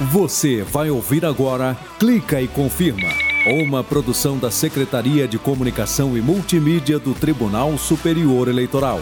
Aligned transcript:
Você 0.00 0.62
vai 0.62 0.90
ouvir 0.90 1.24
agora 1.24 1.76
Clica 1.98 2.40
e 2.40 2.46
Confirma, 2.46 3.08
uma 3.64 3.82
produção 3.82 4.38
da 4.38 4.48
Secretaria 4.48 5.26
de 5.26 5.40
Comunicação 5.40 6.16
e 6.16 6.20
Multimídia 6.20 7.00
do 7.00 7.14
Tribunal 7.14 7.76
Superior 7.76 8.46
Eleitoral. 8.46 9.00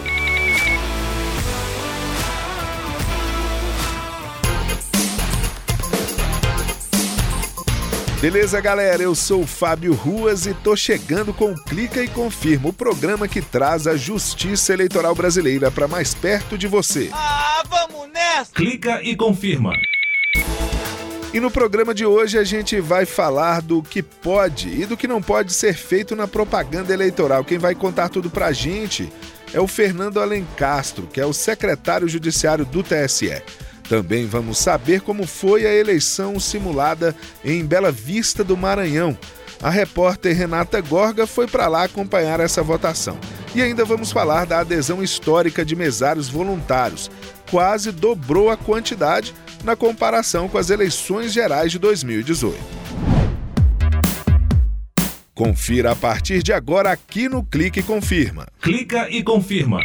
Beleza, 8.19 8.59
galera? 8.63 9.03
Eu 9.03 9.15
sou 9.15 9.43
o 9.43 9.47
Fábio 9.47 9.93
Ruas 9.93 10.47
e 10.47 10.55
tô 10.55 10.75
chegando 10.75 11.35
com 11.35 11.53
o 11.53 11.65
Clica 11.65 12.03
e 12.03 12.09
Confirma, 12.09 12.71
o 12.71 12.73
programa 12.73 13.29
que 13.29 13.43
traz 13.43 13.87
a 13.87 13.99
justiça 13.99 14.73
eleitoral 14.73 15.15
brasileira 15.15 15.71
para 15.71 15.87
mais 15.87 16.15
perto 16.15 16.57
de 16.57 16.67
você. 16.67 17.11
Ah, 17.13 17.63
vamos 17.69 18.11
nessa! 18.11 18.51
Clica 18.55 19.03
e 19.03 19.15
confirma. 19.15 19.73
E 21.33 21.41
no 21.41 21.51
programa 21.51 21.93
de 21.93 22.07
hoje 22.07 22.39
a 22.39 22.45
gente 22.45 22.81
vai 22.81 23.05
falar 23.05 23.61
do 23.61 23.83
que 23.83 24.03
pode 24.03 24.69
e 24.69 24.87
do 24.87 24.97
que 24.97 25.09
não 25.09 25.21
pode 25.21 25.53
ser 25.53 25.75
feito 25.75 26.17
na 26.17 26.27
propaganda 26.27 26.93
eleitoral. 26.95 27.45
Quem 27.45 27.59
vai 27.59 27.75
contar 27.75 28.09
tudo 28.09 28.31
pra 28.31 28.53
gente 28.53 29.13
é 29.53 29.61
o 29.61 29.67
Fernando 29.67 30.21
Alencastro, 30.21 31.07
que 31.07 31.21
é 31.21 31.27
o 31.27 31.33
secretário 31.33 32.09
judiciário 32.09 32.65
do 32.65 32.83
TSE. 32.83 33.43
Também 33.89 34.27
vamos 34.27 34.59
saber 34.59 35.01
como 35.01 35.27
foi 35.27 35.67
a 35.67 35.75
eleição 35.75 36.41
simulada 36.41 37.15
em 37.45 37.65
Bela 37.65 37.93
Vista 37.93 38.43
do 38.43 38.57
Maranhão. 38.57 39.17
A 39.63 39.71
repórter 39.71 40.37
Renata 40.37 40.81
Gorga 40.81 41.27
foi 41.27 41.47
para 41.47 41.69
lá 41.69 41.85
acompanhar 41.85 42.41
essa 42.41 42.63
votação. 42.63 43.19
E 43.55 43.63
ainda 43.63 43.85
vamos 43.85 44.13
falar 44.13 44.45
da 44.45 44.61
adesão 44.61 45.03
histórica 45.03 45.65
de 45.65 45.75
mesários 45.75 46.29
voluntários. 46.29 47.11
Quase 47.51 47.91
dobrou 47.93 48.51
a 48.51 48.57
quantidade 48.57 49.35
na 49.65 49.77
comparação 49.77 50.49
com 50.49 50.59
as 50.59 50.71
eleições 50.71 51.33
gerais 51.33 51.73
de 51.73 51.79
2018. 51.79 52.57
Confira 55.35 55.93
a 55.93 55.97
partir 55.97 56.43
de 56.43 56.53
agora 56.53 56.91
aqui 56.91 57.29
no 57.29 57.45
Clique 57.45 57.83
Confirma. 57.83 58.47
Clica 58.61 59.09
e 59.11 59.23
confirma. 59.23 59.81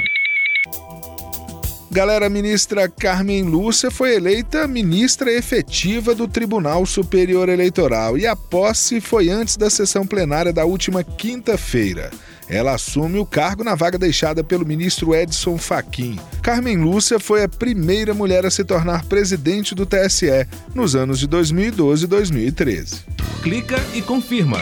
Galera, 1.94 2.28
a 2.28 2.30
ministra 2.30 2.88
Carmen 2.88 3.44
Lúcia 3.44 3.92
foi 3.92 4.16
eleita 4.16 4.66
ministra 4.66 5.30
efetiva 5.30 6.16
do 6.16 6.26
Tribunal 6.26 6.86
Superior 6.86 7.50
Eleitoral 7.50 8.18
e 8.18 8.26
a 8.26 8.34
posse 8.34 9.02
foi 9.02 9.28
antes 9.28 9.58
da 9.58 9.70
sessão 9.70 10.08
plenária 10.08 10.54
da 10.54 10.64
última 10.64 11.04
quinta-feira. 11.04 12.10
Ela 12.52 12.74
assume 12.74 13.18
o 13.18 13.26
cargo 13.26 13.64
na 13.64 13.76
vaga 13.76 13.98
deixada 13.98 14.44
pelo 14.44 14.66
ministro 14.66 15.16
Edson 15.16 15.58
Fachin. 15.58 16.20
Carmen 16.44 16.76
Lúcia 16.76 17.18
foi 17.18 17.46
a 17.46 17.48
primeira 17.48 18.14
mulher 18.14 18.46
a 18.46 18.52
se 18.52 18.66
tornar 18.66 19.06
presidente 19.06 19.74
do 19.74 19.86
TSE 19.86 20.46
nos 20.76 20.94
anos 20.94 21.18
de 21.18 21.28
2012 21.28 22.04
e 22.04 22.08
2013. 22.08 23.06
Clica 23.42 23.78
e 23.94 24.02
confirma. 24.02 24.58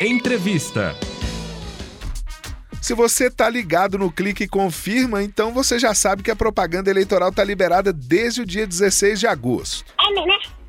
Entrevista. 0.00 0.96
Se 2.80 2.94
você 2.94 3.30
tá 3.30 3.48
ligado 3.48 3.98
no 3.98 4.10
clique 4.10 4.44
e 4.44 4.48
confirma, 4.48 5.22
então 5.22 5.52
você 5.52 5.78
já 5.78 5.94
sabe 5.94 6.22
que 6.22 6.30
a 6.30 6.36
propaganda 6.36 6.90
eleitoral 6.90 7.30
tá 7.30 7.44
liberada 7.44 7.92
desde 7.92 8.40
o 8.40 8.46
dia 8.46 8.66
16 8.66 9.20
de 9.20 9.26
agosto. 9.26 9.84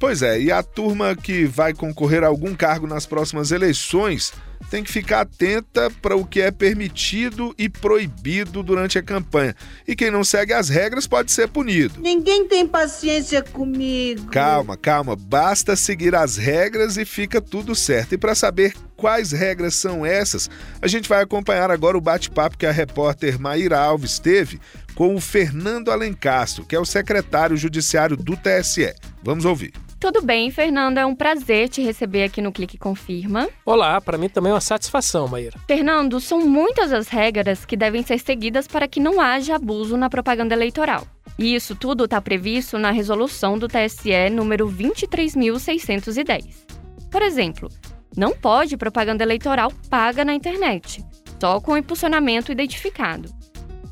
Pois 0.05 0.21
é, 0.21 0.39
e 0.39 0.51
a 0.51 0.61
turma 0.61 1.15
que 1.15 1.45
vai 1.45 1.73
concorrer 1.73 2.23
a 2.23 2.27
algum 2.27 2.53
cargo 2.53 2.85
nas 2.85 3.07
próximas 3.07 3.51
eleições 3.51 4.33
tem 4.69 4.83
que 4.83 4.91
ficar 4.91 5.21
atenta 5.21 5.89
para 5.99 6.15
o 6.15 6.23
que 6.23 6.41
é 6.41 6.51
permitido 6.51 7.55
e 7.57 7.67
proibido 7.67 8.61
durante 8.61 8.99
a 8.99 9.03
campanha. 9.03 9.55
E 9.87 9.95
quem 9.95 10.11
não 10.11 10.23
segue 10.23 10.53
as 10.53 10.69
regras 10.69 11.07
pode 11.07 11.31
ser 11.31 11.47
punido. 11.47 11.99
Ninguém 11.99 12.47
tem 12.47 12.67
paciência 12.67 13.41
comigo. 13.41 14.27
Calma, 14.27 14.77
calma. 14.77 15.15
Basta 15.15 15.75
seguir 15.75 16.13
as 16.13 16.37
regras 16.37 16.97
e 16.97 17.03
fica 17.03 17.41
tudo 17.41 17.73
certo. 17.75 18.13
E 18.13 18.17
para 18.17 18.35
saber 18.35 18.75
quais 18.95 19.31
regras 19.31 19.73
são 19.73 20.05
essas, 20.05 20.49
a 20.81 20.87
gente 20.87 21.09
vai 21.09 21.23
acompanhar 21.23 21.71
agora 21.71 21.97
o 21.97 22.01
bate-papo 22.01 22.59
que 22.59 22.65
a 22.67 22.71
repórter 22.71 23.39
Maíra 23.39 23.79
Alves 23.79 24.19
teve 24.19 24.59
com 24.95 25.13
o 25.13 25.19
Fernando 25.19 25.91
Alencastro, 25.91 26.65
que 26.65 26.75
é 26.75 26.79
o 26.79 26.85
secretário 26.85 27.57
judiciário 27.57 28.15
do 28.15 28.35
TSE. 28.37 28.95
Vamos 29.21 29.45
ouvir. 29.45 29.73
Tudo 29.99 30.21
bem, 30.21 30.51
Fernando, 30.51 30.97
é 30.97 31.05
um 31.05 31.15
prazer 31.15 31.67
te 31.67 31.81
receber 31.81 32.23
aqui 32.23 32.41
no 32.41 32.51
Clique 32.51 32.77
Confirma. 32.77 33.49
Olá, 33.65 33.99
para 33.99 34.17
mim 34.17 34.29
também 34.29 34.51
é 34.51 34.53
uma 34.53 34.61
satisfação, 34.61 35.27
Maíra. 35.27 35.59
Fernando, 35.67 36.19
são 36.19 36.45
muitas 36.45 36.93
as 36.93 37.07
regras 37.07 37.65
que 37.65 37.75
devem 37.75 38.03
ser 38.03 38.19
seguidas 38.19 38.67
para 38.67 38.87
que 38.87 38.99
não 38.99 39.19
haja 39.19 39.55
abuso 39.55 39.97
na 39.97 40.09
propaganda 40.09 40.53
eleitoral. 40.53 41.07
E 41.37 41.55
isso 41.55 41.75
tudo 41.75 42.05
está 42.05 42.21
previsto 42.21 42.77
na 42.77 42.91
resolução 42.91 43.57
do 43.57 43.67
TSE 43.67 44.29
número 44.31 44.69
23.610. 44.69 46.65
Por 47.09 47.21
exemplo, 47.21 47.69
não 48.15 48.31
pode 48.35 48.77
propaganda 48.77 49.23
eleitoral 49.23 49.71
paga 49.89 50.23
na 50.23 50.33
internet, 50.33 51.03
só 51.39 51.59
com 51.59 51.75
impulsionamento 51.75 52.51
identificado. 52.51 53.29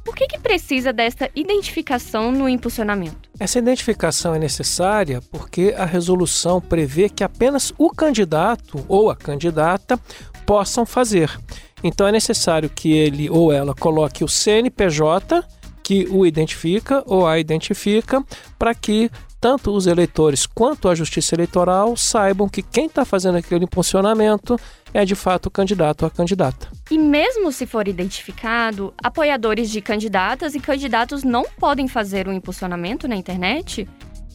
Por 0.04 0.16
que, 0.16 0.28
que 0.28 0.38
precisa 0.38 0.92
dessa 0.92 1.30
identificação 1.34 2.32
no 2.32 2.50
impulsionamento? 2.50 3.30
Essa 3.40 3.60
identificação 3.60 4.36
é 4.36 4.40
necessária 4.40 5.22
porque 5.32 5.74
a 5.78 5.86
resolução 5.86 6.60
prevê 6.60 7.10
que 7.10 7.24
apenas 7.24 7.74
o 7.78 7.90
candidato 7.90 8.84
ou 8.88 9.10
a 9.10 9.16
candidata 9.16 10.00
possam 10.46 10.86
fazer. 10.86 11.32
Então 11.84 12.08
é 12.08 12.12
necessário 12.12 12.70
que 12.70 12.92
ele 12.92 13.30
ou 13.30 13.52
ela 13.52 13.74
coloque 13.74 14.24
o 14.24 14.28
CNPJ 14.28 15.44
que 15.82 16.08
o 16.10 16.26
identifica 16.26 17.04
ou 17.06 17.28
a 17.28 17.38
identifica 17.40 18.24
para 18.58 18.74
que 18.74 19.12
tanto 19.44 19.72
os 19.72 19.88
eleitores 19.88 20.46
quanto 20.46 20.88
a 20.88 20.96
Justiça 20.96 21.36
Eleitoral 21.36 21.98
saibam 21.98 22.48
que 22.48 22.62
quem 22.62 22.86
está 22.86 23.04
fazendo 23.04 23.38
aquele 23.38 23.66
impulsionamento 23.66 24.58
é 24.94 25.04
de 25.04 25.16
fato 25.16 25.48
o 25.48 25.52
candidato 25.52 26.04
ou 26.04 26.08
a 26.08 26.10
candidata. 26.10 26.70
E 26.90 26.98
mesmo 26.98 27.52
se 27.52 27.66
for 27.66 27.86
identificado, 27.86 28.94
apoiadores 29.04 29.70
de 29.70 29.82
candidatas 29.82 30.56
e 30.56 30.62
candidatos 30.62 31.26
não 31.26 31.44
podem 31.60 31.90
fazer 31.90 32.26
um 32.26 32.32
impulsionamento 32.32 33.06
na 33.06 33.18
internet? 33.18 33.86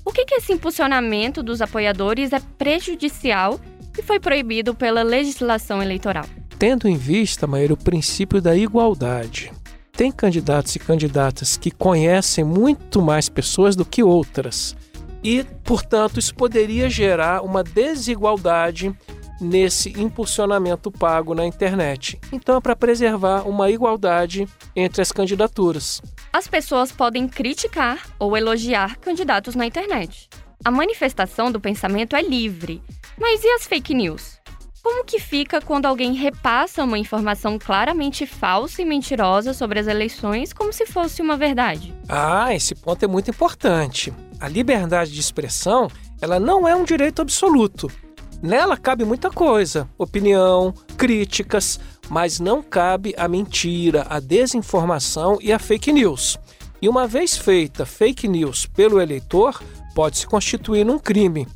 Por 0.04 0.12
que, 0.12 0.26
que 0.26 0.34
esse 0.34 0.52
impulsionamento 0.52 1.42
dos 1.42 1.62
apoiadores 1.62 2.34
é 2.34 2.40
prejudicial 2.58 3.58
e 3.98 4.02
foi 4.02 4.20
proibido 4.20 4.74
pela 4.74 5.02
legislação 5.02 5.82
eleitoral? 5.82 6.26
Tendo 6.58 6.86
em 6.86 6.98
vista, 6.98 7.46
Maíra, 7.46 7.72
o 7.72 7.78
princípio 7.78 8.42
da 8.42 8.54
igualdade. 8.54 9.50
Tem 9.90 10.12
candidatos 10.12 10.76
e 10.76 10.78
candidatas 10.78 11.56
que 11.56 11.70
conhecem 11.70 12.44
muito 12.44 13.00
mais 13.00 13.30
pessoas 13.30 13.74
do 13.74 13.86
que 13.86 14.02
outras 14.02 14.76
e, 15.22 15.44
portanto, 15.64 16.18
isso 16.18 16.34
poderia 16.34 16.88
gerar 16.88 17.42
uma 17.42 17.62
desigualdade 17.62 18.94
nesse 19.40 19.90
impulsionamento 20.00 20.90
pago 20.90 21.34
na 21.34 21.46
internet. 21.46 22.18
Então, 22.32 22.56
é 22.56 22.60
para 22.60 22.76
preservar 22.76 23.42
uma 23.48 23.70
igualdade 23.70 24.46
entre 24.74 25.00
as 25.00 25.12
candidaturas. 25.12 26.02
As 26.32 26.48
pessoas 26.48 26.92
podem 26.92 27.28
criticar 27.28 28.06
ou 28.18 28.36
elogiar 28.36 28.98
candidatos 28.98 29.54
na 29.54 29.66
internet. 29.66 30.28
A 30.64 30.70
manifestação 30.70 31.52
do 31.52 31.60
pensamento 31.60 32.16
é 32.16 32.22
livre. 32.22 32.82
Mas 33.18 33.42
e 33.42 33.48
as 33.48 33.66
fake 33.66 33.94
news? 33.94 34.37
Como 34.88 35.04
que 35.04 35.20
fica 35.20 35.60
quando 35.60 35.84
alguém 35.84 36.14
repassa 36.14 36.82
uma 36.82 36.98
informação 36.98 37.58
claramente 37.58 38.24
falsa 38.24 38.80
e 38.80 38.86
mentirosa 38.86 39.52
sobre 39.52 39.78
as 39.78 39.86
eleições 39.86 40.54
como 40.54 40.72
se 40.72 40.86
fosse 40.86 41.20
uma 41.20 41.36
verdade? 41.36 41.94
Ah, 42.08 42.54
esse 42.54 42.74
ponto 42.74 43.04
é 43.04 43.06
muito 43.06 43.28
importante. 43.30 44.14
A 44.40 44.48
liberdade 44.48 45.12
de 45.12 45.20
expressão, 45.20 45.88
ela 46.22 46.40
não 46.40 46.66
é 46.66 46.74
um 46.74 46.84
direito 46.84 47.20
absoluto. 47.20 47.92
Nela 48.42 48.78
cabe 48.78 49.04
muita 49.04 49.30
coisa, 49.30 49.86
opinião, 49.98 50.72
críticas, 50.96 51.78
mas 52.08 52.40
não 52.40 52.62
cabe 52.62 53.14
a 53.18 53.28
mentira, 53.28 54.06
a 54.08 54.18
desinformação 54.18 55.36
e 55.42 55.52
a 55.52 55.58
fake 55.58 55.92
news. 55.92 56.38
E 56.80 56.88
uma 56.88 57.06
vez 57.06 57.36
feita 57.36 57.84
fake 57.84 58.26
news 58.26 58.64
pelo 58.64 59.02
eleitor, 59.02 59.62
pode 59.94 60.16
se 60.16 60.26
constituir 60.26 60.82
num 60.82 60.98
crime. 60.98 61.46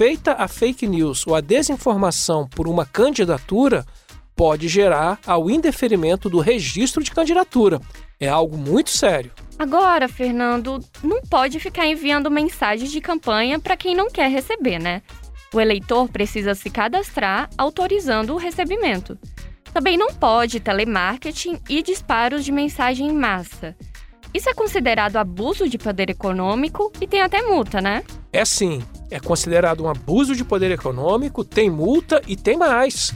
Feita 0.00 0.32
a 0.32 0.48
fake 0.48 0.86
news 0.86 1.26
ou 1.26 1.34
a 1.34 1.42
desinformação 1.42 2.48
por 2.48 2.66
uma 2.66 2.86
candidatura, 2.86 3.84
pode 4.34 4.66
gerar 4.66 5.18
ao 5.26 5.50
indeferimento 5.50 6.30
do 6.30 6.38
registro 6.38 7.04
de 7.04 7.10
candidatura. 7.10 7.78
É 8.18 8.26
algo 8.26 8.56
muito 8.56 8.88
sério. 8.88 9.30
Agora, 9.58 10.08
Fernando, 10.08 10.82
não 11.04 11.20
pode 11.20 11.60
ficar 11.60 11.86
enviando 11.86 12.30
mensagens 12.30 12.90
de 12.90 12.98
campanha 12.98 13.58
para 13.58 13.76
quem 13.76 13.94
não 13.94 14.08
quer 14.08 14.30
receber, 14.30 14.78
né? 14.78 15.02
O 15.52 15.60
eleitor 15.60 16.08
precisa 16.08 16.54
se 16.54 16.70
cadastrar 16.70 17.50
autorizando 17.58 18.32
o 18.32 18.38
recebimento. 18.38 19.18
Também 19.70 19.98
não 19.98 20.14
pode 20.14 20.60
telemarketing 20.60 21.60
e 21.68 21.82
disparos 21.82 22.42
de 22.42 22.50
mensagem 22.50 23.06
em 23.06 23.12
massa. 23.12 23.76
Isso 24.32 24.48
é 24.48 24.54
considerado 24.54 25.16
abuso 25.16 25.68
de 25.68 25.76
poder 25.76 26.08
econômico 26.08 26.90
e 27.02 27.06
tem 27.06 27.20
até 27.20 27.42
multa, 27.42 27.82
né? 27.82 28.02
É 28.32 28.46
sim, 28.46 28.82
é 29.10 29.18
considerado 29.18 29.82
um 29.82 29.88
abuso 29.88 30.34
de 30.36 30.44
poder 30.44 30.70
econômico, 30.70 31.44
tem 31.44 31.68
multa 31.68 32.22
e 32.26 32.36
tem 32.36 32.56
mais. 32.56 33.12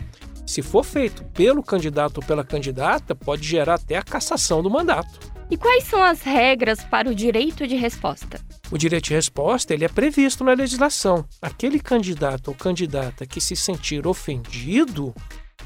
Se 0.47 0.61
for 0.61 0.85
feito 0.85 1.25
pelo 1.27 1.63
candidato 1.63 2.19
ou 2.19 2.27
pela 2.27 2.45
candidata, 2.45 3.15
pode 3.15 3.47
gerar 3.47 3.75
até 3.75 3.97
a 3.97 4.03
cassação 4.03 4.63
do 4.63 4.71
mandato. 4.71 5.33
E 5.51 5.57
quais 5.57 5.85
são 5.85 6.03
as 6.03 6.23
regras 6.23 6.83
para 6.83 7.09
o 7.09 7.15
direito 7.15 7.67
de 7.67 7.77
resposta? 7.77 8.41
O 8.71 8.79
direito 8.79 9.05
de 9.05 9.15
resposta 9.15 9.73
ele 9.73 9.85
é 9.85 9.89
previsto 9.89 10.43
na 10.43 10.53
legislação. 10.53 11.25
Aquele 11.41 11.79
candidato 11.79 12.49
ou 12.49 12.55
candidata 12.55 13.27
que 13.27 13.41
se 13.41 13.55
sentir 13.55 14.07
ofendido 14.07 15.15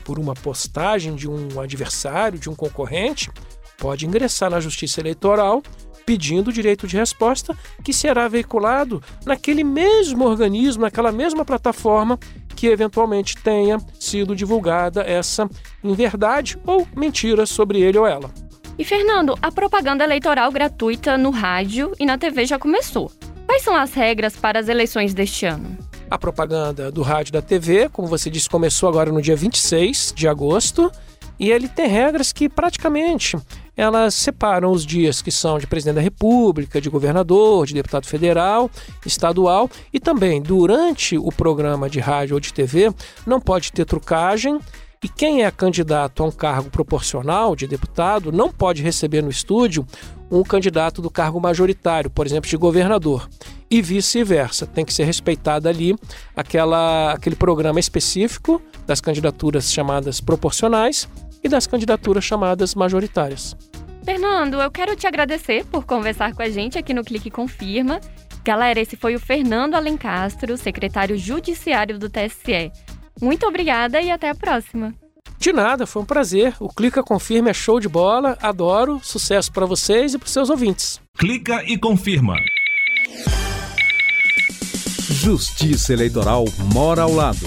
por 0.04 0.19
uma 0.19 0.34
postagem 0.34 1.14
de 1.14 1.28
um 1.28 1.60
adversário, 1.60 2.38
de 2.38 2.50
um 2.50 2.54
concorrente, 2.54 3.30
pode 3.78 4.06
ingressar 4.06 4.50
na 4.50 4.60
Justiça 4.60 5.00
Eleitoral 5.00 5.62
pedindo 6.08 6.49
o 6.49 6.52
direito 6.52 6.87
de 6.87 6.96
resposta, 6.96 7.55
que 7.84 7.93
será 7.93 8.26
veiculado 8.28 9.02
naquele 9.26 9.62
mesmo 9.62 10.25
organismo, 10.25 10.81
naquela 10.81 11.12
mesma 11.12 11.44
plataforma 11.44 12.19
que 12.56 12.66
eventualmente 12.66 13.37
tenha 13.37 13.76
sido 14.00 14.34
divulgada 14.34 15.02
essa 15.02 15.46
inverdade 15.84 16.58
ou 16.66 16.88
mentira 16.96 17.44
sobre 17.44 17.82
ele 17.82 17.99
ou 17.99 18.06
ela. 18.06 18.31
E 18.78 18.84
Fernando, 18.84 19.38
a 19.43 19.52
propaganda 19.52 20.02
eleitoral 20.02 20.50
gratuita 20.50 21.19
no 21.19 21.28
rádio 21.28 21.93
e 22.00 22.06
na 22.06 22.16
TV 22.16 22.46
já 22.46 22.58
começou. 22.58 23.12
Quais 23.44 23.62
são 23.62 23.76
as 23.76 23.93
regras 23.93 24.34
para 24.34 24.58
as 24.58 24.69
eleições 24.69 25.12
deste 25.12 25.44
ano? 25.44 25.76
A 26.11 26.16
propaganda 26.16 26.90
do 26.90 27.02
rádio 27.02 27.32
e 27.32 27.34
da 27.34 27.43
TV, 27.43 27.90
como 27.90 28.08
você 28.08 28.31
disse, 28.31 28.49
começou 28.49 28.88
agora 28.88 29.12
no 29.12 29.20
dia 29.20 29.37
26 29.37 30.14
de 30.16 30.26
agosto, 30.26 30.90
e 31.38 31.50
ele 31.50 31.69
tem 31.69 31.87
regras 31.87 32.32
que 32.32 32.49
praticamente 32.49 33.37
elas 33.78 34.14
separam 34.14 34.72
os 34.72 34.84
dias 34.84 35.22
que 35.22 35.30
são 35.30 35.56
de 35.56 35.66
presidente 35.66 35.94
da 35.94 36.00
República, 36.00 36.80
de 36.80 36.90
governador, 36.90 37.64
de 37.64 37.75
deputado 37.75 38.06
federal, 38.06 38.69
estadual 39.06 39.70
e 39.94 40.00
também 40.00 40.42
durante 40.42 41.16
o 41.16 41.30
programa 41.30 41.88
de 41.88 42.00
rádio 42.00 42.34
ou 42.34 42.40
de 42.40 42.52
TV 42.52 42.92
não 43.25 43.40
pode 43.40 43.70
ter 43.70 43.84
trucagem, 43.84 44.58
e 45.02 45.08
quem 45.08 45.44
é 45.44 45.50
candidato 45.52 46.25
a 46.25 46.26
um 46.26 46.30
cargo 46.32 46.70
proporcional 46.70 47.54
de 47.54 47.69
deputado 47.69 48.32
não 48.32 48.50
pode 48.50 48.82
receber 48.82 49.22
no 49.22 49.30
estúdio 49.30 49.86
um 50.28 50.42
candidato 50.42 51.00
do 51.00 51.08
cargo 51.08 51.40
majoritário, 51.40 52.10
por 52.10 52.26
exemplo, 52.26 52.50
de 52.50 52.56
governador. 52.56 53.28
E 53.70 53.80
vice-versa. 53.80 54.66
Tem 54.66 54.84
que 54.84 54.92
ser 54.92 55.04
respeitada 55.04 55.69
ali 55.69 55.94
aquela, 56.34 57.12
aquele 57.12 57.36
programa 57.36 57.78
específico 57.78 58.60
das 58.88 59.00
candidaturas 59.00 59.72
chamadas 59.72 60.20
proporcionais 60.20 61.08
e 61.43 61.49
das 61.49 61.67
candidaturas 61.67 62.25
chamadas 62.25 62.75
majoritárias. 62.75 63.56
Fernando, 64.05 64.61
eu 64.61 64.70
quero 64.70 64.96
te 64.96 65.06
agradecer 65.06 65.64
por 65.67 65.85
conversar 65.85 66.35
com 66.35 66.43
a 66.43 66.49
gente 66.49 66.79
aqui 66.79 66.94
no 66.94 67.05
Clique 67.05 67.31
Confirma. 67.31 68.00
Galera, 68.44 68.81
esse 68.81 68.96
foi 68.96 69.14
o 69.14 69.20
Fernando 69.20 69.75
Alencastro, 69.75 70.56
secretário 70.56 71.19
judiciário 71.19 71.99
do 71.99 72.08
TSE. 72.08 72.73
Muito 73.20 73.46
obrigada 73.46 74.00
e 74.00 74.11
até 74.11 74.31
a 74.31 74.35
próxima. 74.35 74.94
De 75.38 75.52
nada, 75.52 75.87
foi 75.87 76.02
um 76.02 76.06
prazer. 76.06 76.55
O 76.58 76.69
Clica 76.69 77.02
Confirma 77.02 77.50
é 77.50 77.55
show 77.55 77.79
de 77.79 77.88
bola, 77.88 78.37
adoro. 78.40 78.99
Sucesso 79.02 79.52
para 79.52 79.67
vocês 79.67 80.14
e 80.14 80.19
para 80.19 80.29
seus 80.29 80.50
ouvintes. 80.50 81.00
Clica 81.17 81.62
e 81.64 81.79
confirma. 81.79 82.35
Justiça 85.11 85.93
Eleitoral 85.93 86.44
mora 86.73 87.02
ao 87.02 87.12
lado. 87.12 87.46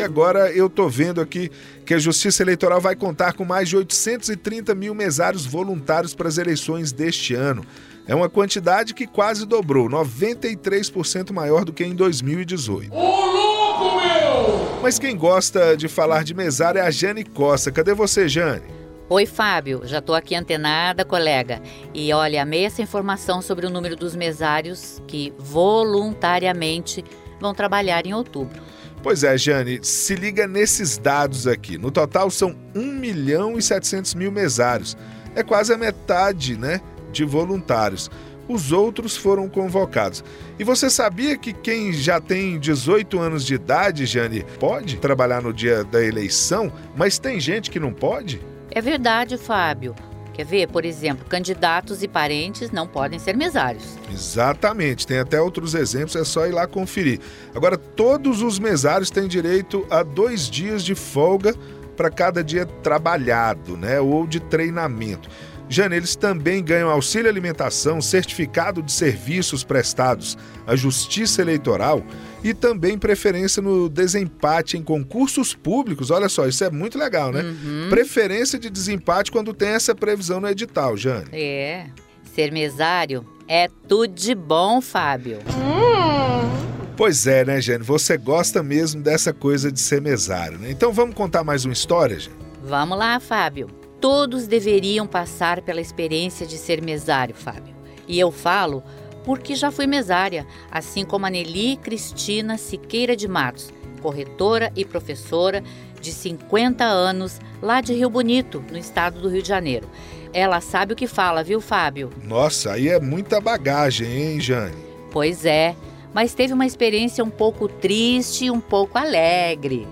Que 0.00 0.04
agora 0.06 0.50
eu 0.50 0.70
tô 0.70 0.88
vendo 0.88 1.20
aqui 1.20 1.50
que 1.84 1.92
a 1.92 1.98
Justiça 1.98 2.42
Eleitoral 2.42 2.80
vai 2.80 2.96
contar 2.96 3.34
com 3.34 3.44
mais 3.44 3.68
de 3.68 3.76
830 3.76 4.74
mil 4.74 4.94
mesários 4.94 5.44
voluntários 5.44 6.14
para 6.14 6.26
as 6.26 6.38
eleições 6.38 6.90
deste 6.90 7.34
ano. 7.34 7.66
É 8.06 8.14
uma 8.14 8.30
quantidade 8.30 8.94
que 8.94 9.06
quase 9.06 9.44
dobrou, 9.44 9.90
93% 9.90 11.32
maior 11.32 11.66
do 11.66 11.72
que 11.74 11.84
em 11.84 11.94
2018. 11.94 12.94
Ô, 12.94 13.26
louco, 13.26 14.00
meu! 14.00 14.80
Mas 14.80 14.98
quem 14.98 15.14
gosta 15.14 15.76
de 15.76 15.86
falar 15.86 16.24
de 16.24 16.32
mesário 16.32 16.78
é 16.78 16.82
a 16.82 16.90
Jane 16.90 17.22
Costa. 17.22 17.70
Cadê 17.70 17.92
você, 17.92 18.26
Jane? 18.26 18.62
Oi, 19.06 19.26
Fábio. 19.26 19.82
Já 19.84 20.00
tô 20.00 20.14
aqui 20.14 20.34
antenada, 20.34 21.04
colega. 21.04 21.60
E 21.92 22.10
olha, 22.14 22.40
amei 22.40 22.64
essa 22.64 22.80
informação 22.80 23.42
sobre 23.42 23.66
o 23.66 23.70
número 23.70 23.96
dos 23.96 24.16
mesários 24.16 25.02
que 25.06 25.34
voluntariamente 25.36 27.04
vão 27.38 27.52
trabalhar 27.52 28.06
em 28.06 28.14
outubro. 28.14 28.62
Pois 29.02 29.24
é, 29.24 29.36
Jane, 29.36 29.80
se 29.82 30.14
liga 30.14 30.46
nesses 30.46 30.98
dados 30.98 31.46
aqui. 31.46 31.78
No 31.78 31.90
total 31.90 32.30
são 32.30 32.54
1 32.74 32.80
milhão 32.80 33.56
e 33.56 33.62
700 33.62 34.14
mil 34.14 34.30
mesários. 34.30 34.96
É 35.34 35.42
quase 35.42 35.72
a 35.72 35.78
metade, 35.78 36.56
né? 36.56 36.80
de 37.12 37.24
voluntários. 37.24 38.10
Os 38.48 38.72
outros 38.72 39.16
foram 39.16 39.48
convocados. 39.48 40.24
E 40.58 40.64
você 40.64 40.90
sabia 40.90 41.36
que 41.36 41.52
quem 41.52 41.92
já 41.92 42.20
tem 42.20 42.58
18 42.58 43.18
anos 43.20 43.44
de 43.44 43.54
idade, 43.54 44.06
Jane, 44.06 44.44
pode 44.58 44.96
trabalhar 44.96 45.40
no 45.40 45.52
dia 45.52 45.84
da 45.84 46.02
eleição, 46.02 46.72
mas 46.96 47.18
tem 47.18 47.38
gente 47.38 47.70
que 47.70 47.78
não 47.78 47.92
pode? 47.92 48.40
É 48.70 48.80
verdade, 48.80 49.38
Fábio. 49.38 49.94
Quer 50.40 50.46
ver, 50.46 50.68
por 50.68 50.86
exemplo, 50.86 51.26
candidatos 51.28 52.02
e 52.02 52.08
parentes 52.08 52.70
não 52.70 52.86
podem 52.86 53.18
ser 53.18 53.36
mesários. 53.36 53.84
Exatamente, 54.10 55.06
tem 55.06 55.18
até 55.18 55.38
outros 55.38 55.74
exemplos, 55.74 56.16
é 56.16 56.24
só 56.24 56.46
ir 56.46 56.52
lá 56.52 56.66
conferir. 56.66 57.20
Agora, 57.54 57.76
todos 57.76 58.40
os 58.40 58.58
mesários 58.58 59.10
têm 59.10 59.28
direito 59.28 59.86
a 59.90 60.02
dois 60.02 60.48
dias 60.48 60.82
de 60.82 60.94
folga 60.94 61.54
para 61.94 62.08
cada 62.08 62.42
dia 62.42 62.64
trabalhado, 62.64 63.76
né? 63.76 64.00
Ou 64.00 64.26
de 64.26 64.40
treinamento. 64.40 65.28
Jane, 65.70 65.94
eles 65.94 66.16
também 66.16 66.64
ganham 66.64 66.90
auxílio 66.90 67.30
alimentação, 67.30 68.00
certificado 68.00 68.82
de 68.82 68.90
serviços 68.90 69.62
prestados 69.62 70.36
à 70.66 70.74
Justiça 70.74 71.40
Eleitoral 71.40 72.04
e 72.42 72.52
também 72.52 72.98
preferência 72.98 73.62
no 73.62 73.88
desempate 73.88 74.76
em 74.76 74.82
concursos 74.82 75.54
públicos. 75.54 76.10
Olha 76.10 76.28
só, 76.28 76.48
isso 76.48 76.64
é 76.64 76.70
muito 76.70 76.98
legal, 76.98 77.30
né? 77.30 77.42
Uhum. 77.42 77.86
Preferência 77.88 78.58
de 78.58 78.68
desempate 78.68 79.30
quando 79.30 79.54
tem 79.54 79.68
essa 79.68 79.94
previsão 79.94 80.40
no 80.40 80.48
edital, 80.48 80.96
Jane. 80.96 81.28
É. 81.32 81.86
Ser 82.34 82.50
mesário 82.50 83.24
é 83.46 83.68
tudo 83.86 84.08
de 84.08 84.34
bom, 84.34 84.80
Fábio. 84.80 85.38
Hum. 85.50 86.50
Pois 86.96 87.28
é, 87.28 87.44
né, 87.44 87.60
Jane? 87.60 87.84
Você 87.84 88.16
gosta 88.18 88.60
mesmo 88.60 89.00
dessa 89.02 89.32
coisa 89.32 89.70
de 89.70 89.78
ser 89.78 90.02
mesário, 90.02 90.58
né? 90.58 90.68
Então 90.68 90.92
vamos 90.92 91.14
contar 91.14 91.44
mais 91.44 91.64
uma 91.64 91.72
história, 91.72 92.18
Jane? 92.18 92.36
Vamos 92.64 92.98
lá, 92.98 93.20
Fábio. 93.20 93.79
Todos 94.00 94.46
deveriam 94.46 95.06
passar 95.06 95.60
pela 95.60 95.80
experiência 95.80 96.46
de 96.46 96.56
ser 96.56 96.80
mesário, 96.82 97.34
Fábio. 97.34 97.74
E 98.08 98.18
eu 98.18 98.32
falo 98.32 98.82
porque 99.24 99.54
já 99.54 99.70
fui 99.70 99.86
mesária, 99.86 100.46
assim 100.70 101.04
como 101.04 101.26
a 101.26 101.30
Nelly 101.30 101.76
Cristina 101.76 102.56
Siqueira 102.56 103.14
de 103.14 103.28
Matos, 103.28 103.70
corretora 104.00 104.72
e 104.74 104.84
professora 104.84 105.62
de 106.00 106.10
50 106.10 106.82
anos 106.82 107.38
lá 107.60 107.82
de 107.82 107.92
Rio 107.92 108.08
Bonito, 108.08 108.64
no 108.70 108.78
estado 108.78 109.20
do 109.20 109.28
Rio 109.28 109.42
de 109.42 109.48
Janeiro. 109.48 109.86
Ela 110.32 110.60
sabe 110.60 110.94
o 110.94 110.96
que 110.96 111.06
fala, 111.06 111.44
viu, 111.44 111.60
Fábio? 111.60 112.10
Nossa, 112.24 112.72
aí 112.72 112.88
é 112.88 112.98
muita 112.98 113.40
bagagem, 113.40 114.08
hein, 114.10 114.40
Jane? 114.40 114.76
Pois 115.10 115.44
é, 115.44 115.76
mas 116.14 116.32
teve 116.32 116.54
uma 116.54 116.64
experiência 116.66 117.22
um 117.22 117.30
pouco 117.30 117.68
triste 117.68 118.46
e 118.46 118.50
um 118.50 118.60
pouco 118.60 118.96
alegre. 118.96 119.86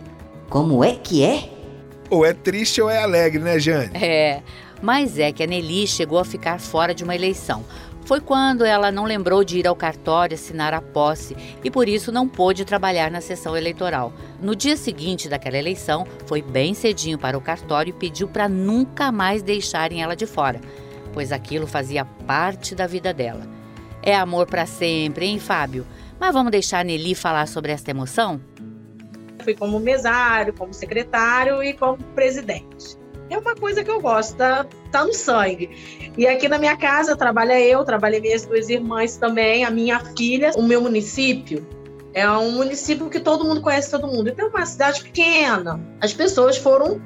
Como 0.49 0.83
é 0.83 0.95
que 0.95 1.23
é? 1.23 1.58
Ou 2.11 2.25
é 2.25 2.33
triste 2.33 2.81
ou 2.81 2.89
é 2.89 3.03
alegre, 3.03 3.39
né, 3.39 3.59
Jane? 3.59 3.91
É, 3.95 4.43
mas 4.81 5.19
é 5.19 5.33
que 5.33 5.43
a 5.43 5.47
Nelly 5.47 5.87
chegou 5.87 6.19
a 6.19 6.25
ficar 6.25 6.59
fora 6.59 6.95
de 6.95 7.05
uma 7.05 7.15
eleição. 7.15 7.65
Foi 8.09 8.23
quando 8.23 8.65
ela 8.65 8.91
não 8.91 9.05
lembrou 9.05 9.45
de 9.45 9.59
ir 9.59 9.67
ao 9.67 9.77
cartório 9.77 10.35
assinar 10.35 10.73
a 10.73 10.81
posse 10.81 11.37
e 11.63 11.71
por 11.71 11.87
isso 11.87 12.11
não 12.11 12.27
pôde 12.27 12.65
trabalhar 12.65 13.11
na 13.11 13.21
sessão 13.21 13.55
eleitoral. 13.55 14.15
No 14.41 14.57
dia 14.57 14.79
seguinte 14.79 15.29
daquela 15.29 15.59
eleição, 15.59 16.07
foi 16.25 16.41
bem 16.41 16.73
cedinho 16.73 17.19
para 17.19 17.37
o 17.37 17.41
cartório 17.43 17.91
e 17.91 17.99
pediu 17.99 18.27
para 18.27 18.49
nunca 18.49 19.13
mais 19.13 19.43
deixarem 19.43 20.03
ela 20.03 20.17
de 20.17 20.25
fora, 20.25 20.59
pois 21.13 21.33
aquilo 21.33 21.67
fazia 21.67 22.07
parte 22.27 22.75
da 22.75 22.87
vida 22.87 23.13
dela. 23.13 23.47
É 24.03 24.17
amor 24.17 24.47
para 24.47 24.65
sempre, 24.65 25.27
hein, 25.27 25.39
Fábio? 25.39 25.87
Mas 26.19 26.33
vamos 26.33 26.51
deixar 26.51 26.81
a 26.81 26.85
Nelly 26.85 27.15
falar 27.15 27.47
sobre 27.47 27.73
esta 27.73 27.91
emoção? 27.91 28.41
Fui 29.49 29.55
como 29.55 29.81
mesário, 29.81 30.53
como 30.53 30.75
secretário 30.75 31.63
e 31.63 31.73
como 31.73 31.97
presidente. 32.15 32.99
É 33.31 33.39
uma 33.39 33.55
coisa 33.55 33.83
que 33.83 33.91
eu 33.91 34.01
gosto, 34.01 34.37
tá, 34.37 34.67
tá 34.91 35.05
no 35.05 35.15
sangue. 35.15 35.71
E 36.19 36.27
aqui 36.27 36.49
na 36.49 36.59
minha 36.59 36.77
casa 36.77 37.17
trabalha 37.17 37.59
eu, 37.59 37.83
trabalhei 37.83 38.21
minhas 38.21 38.45
duas 38.45 38.69
irmãs 38.69 39.17
também, 39.17 39.65
a 39.65 39.71
minha 39.71 40.01
filha. 40.01 40.51
O 40.55 40.63
meu 40.63 40.83
município 40.83 41.67
é 42.13 42.29
um 42.31 42.53
município 42.53 43.09
que 43.09 43.21
todo 43.21 43.45
mundo 43.45 43.63
conhece 43.63 43.91
todo 43.91 44.07
mundo. 44.07 44.29
Então 44.29 44.47
é 44.47 44.51
uma 44.51 44.67
cidade 44.67 45.03
pequena. 45.03 45.81
As 46.01 46.13
pessoas 46.13 46.59
foram 46.59 47.01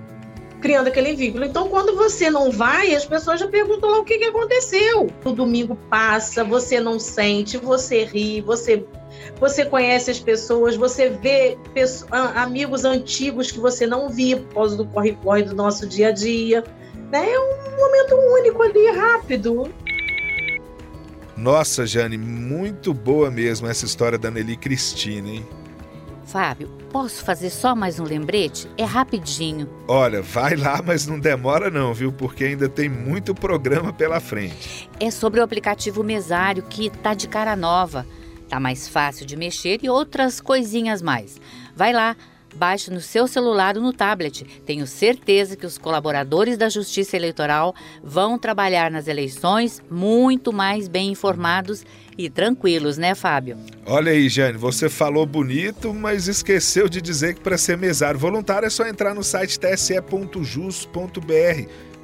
criando 0.63 0.87
aquele 0.87 1.15
vínculo. 1.15 1.45
Então, 1.45 1.69
quando 1.69 1.95
você 1.97 2.31
não 2.31 2.51
vai, 2.51 2.95
as 2.95 3.05
pessoas 3.05 3.41
já 3.41 3.49
perguntam 3.49 3.91
lá 3.91 3.99
o 3.99 4.05
que, 4.05 4.17
que 4.17 4.25
aconteceu. 4.25 5.11
O 5.25 5.33
domingo 5.33 5.77
passa, 5.91 6.45
você 6.45 6.81
não 6.81 6.99
sente, 6.99 7.59
você 7.59 8.05
ri, 8.05 8.41
você 8.41 8.87
você 9.39 9.67
conhece 9.67 10.11
as 10.11 10.19
pessoas, 10.19 10.75
você 10.75 11.11
vê 11.11 11.59
pessoas, 11.75 12.11
amigos 12.37 12.85
antigos 12.85 13.51
que 13.51 13.59
você 13.59 13.87
não 13.87 14.09
via 14.09 14.39
por 14.39 14.55
causa 14.55 14.77
do 14.77 14.87
corre-corre 14.87 15.43
do 15.43 15.55
nosso 15.55 15.87
dia 15.87 16.09
a 16.09 16.13
dia. 16.13 16.65
Né? 17.11 17.31
É 17.31 17.39
um 17.39 17.77
momento 17.77 18.15
único 18.15 18.63
ali, 18.63 18.91
rápido. 18.93 19.71
Nossa, 21.37 21.85
Jane, 21.85 22.17
muito 22.17 22.95
boa 22.95 23.31
mesmo 23.31 23.67
essa 23.67 23.85
história 23.85 24.17
da 24.17 24.31
Nelly 24.31 24.57
Cristina, 24.57 25.29
hein? 25.29 25.47
Fábio, 26.25 26.71
posso 26.93 27.25
fazer 27.25 27.49
só 27.49 27.75
mais 27.75 27.99
um 27.99 28.05
lembrete? 28.05 28.69
É 28.77 28.85
rapidinho. 28.85 29.67
Olha, 29.89 30.21
vai 30.21 30.55
lá, 30.55 30.83
mas 30.85 31.07
não 31.07 31.19
demora 31.19 31.71
não, 31.71 31.95
viu? 31.95 32.13
Porque 32.13 32.45
ainda 32.45 32.69
tem 32.69 32.87
muito 32.87 33.35
programa 33.35 33.95
pela 33.95 34.21
frente. 34.21 34.91
É 35.01 35.11
sobre 35.11 35.41
o 35.41 35.43
aplicativo 35.43 36.05
Mesário 36.05 36.63
que 36.63 36.91
tá 36.91 37.15
de 37.15 37.27
cara 37.27 37.57
nova. 37.57 38.07
Tá 38.47 38.61
mais 38.61 38.87
fácil 38.87 39.25
de 39.25 39.35
mexer 39.37 39.81
e 39.83 39.89
outras 39.89 40.39
coisinhas 40.39 41.01
mais. 41.01 41.41
Vai 41.75 41.95
lá, 41.95 42.15
baixe 42.55 42.91
no 42.91 43.01
seu 43.01 43.27
celular 43.27 43.77
ou 43.77 43.83
no 43.83 43.93
tablet. 43.93 44.45
Tenho 44.65 44.87
certeza 44.87 45.57
que 45.57 45.67
os 45.67 45.79
colaboradores 45.79 46.57
da 46.57 46.69
Justiça 46.69 47.17
Eleitoral 47.17 47.75
vão 48.03 48.39
trabalhar 48.39 48.91
nas 48.91 49.09
eleições 49.09 49.83
muito 49.91 50.53
mais 50.53 50.89
bem 50.89 51.11
informados 51.11 51.85
e 52.17 52.29
tranquilos, 52.29 52.99
né, 52.99 53.15
Fábio? 53.15 53.57
Olha 53.87 54.13
aí, 54.13 54.29
Jane, 54.29 54.59
você 54.59 54.89
falou 54.89 55.25
bonito, 55.25 55.93
mas 55.95 56.29
esqueceu 56.29 56.89
de 56.89 57.01
dizer 57.01 57.35
que 57.35 57.41
para 57.41 57.57
ser 57.57 57.77
mesário 57.77 58.19
voluntário 58.19 58.67
é 58.67 58.71
só 58.71 58.87
entrar 58.87 59.15
no 59.15 59.23
site 59.23 59.59
tse.jus.br. 59.59 60.93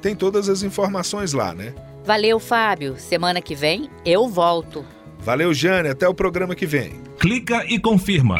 Tem 0.01 0.15
todas 0.15 0.49
as 0.49 0.63
informações 0.63 1.33
lá, 1.33 1.53
né? 1.53 1.73
Valeu, 2.03 2.39
Fábio. 2.39 2.95
Semana 2.97 3.41
que 3.41 3.53
vem 3.53 3.89
eu 4.05 4.27
volto. 4.27 4.85
Valeu, 5.19 5.53
Jane. 5.53 5.89
Até 5.89 6.07
o 6.07 6.13
programa 6.13 6.55
que 6.55 6.65
vem. 6.65 7.01
Clica 7.19 7.65
e 7.65 7.77
confirma. 7.77 8.37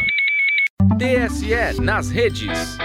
TSE 1.00 1.82
nas 1.82 2.10
redes. 2.10 2.78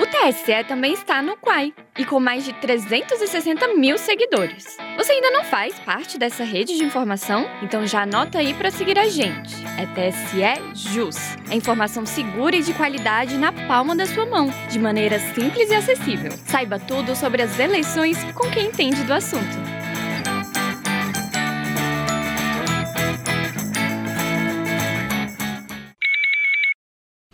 O 0.00 0.06
TSE 0.06 0.64
também 0.68 0.92
está 0.92 1.20
no 1.20 1.36
Quai 1.36 1.72
e 1.98 2.04
com 2.04 2.20
mais 2.20 2.44
de 2.44 2.52
360 2.52 3.74
mil 3.74 3.98
seguidores. 3.98 4.76
Você 4.96 5.12
ainda 5.12 5.30
não 5.30 5.42
faz 5.42 5.78
parte 5.80 6.16
dessa 6.16 6.44
rede 6.44 6.76
de 6.76 6.84
informação? 6.84 7.50
Então 7.62 7.84
já 7.84 8.02
anota 8.02 8.38
aí 8.38 8.54
para 8.54 8.70
seguir 8.70 8.96
a 8.96 9.08
gente. 9.08 9.54
É 9.76 9.86
TSE 9.86 10.92
Jus. 10.92 11.16
É 11.50 11.56
informação 11.56 12.06
segura 12.06 12.54
e 12.54 12.62
de 12.62 12.72
qualidade 12.74 13.36
na 13.38 13.52
palma 13.52 13.96
da 13.96 14.06
sua 14.06 14.26
mão, 14.26 14.48
de 14.70 14.78
maneira 14.78 15.18
simples 15.18 15.70
e 15.70 15.74
acessível. 15.74 16.30
Saiba 16.46 16.78
tudo 16.78 17.16
sobre 17.16 17.42
as 17.42 17.58
eleições 17.58 18.22
com 18.34 18.48
quem 18.50 18.66
entende 18.66 19.02
do 19.02 19.12
assunto. 19.12 19.73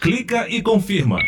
Clica 0.01 0.49
e 0.49 0.63
confirma. 0.63 1.19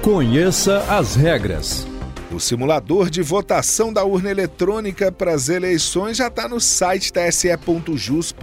Conheça 0.00 0.84
as 0.88 1.16
regras. 1.16 1.84
O 2.30 2.38
simulador 2.38 3.10
de 3.10 3.22
votação 3.22 3.92
da 3.92 4.04
urna 4.04 4.30
eletrônica 4.30 5.10
para 5.10 5.34
as 5.34 5.48
eleições 5.48 6.16
já 6.16 6.28
está 6.28 6.48
no 6.48 6.60
site 6.60 7.12
tse.jus.br. 7.12 8.36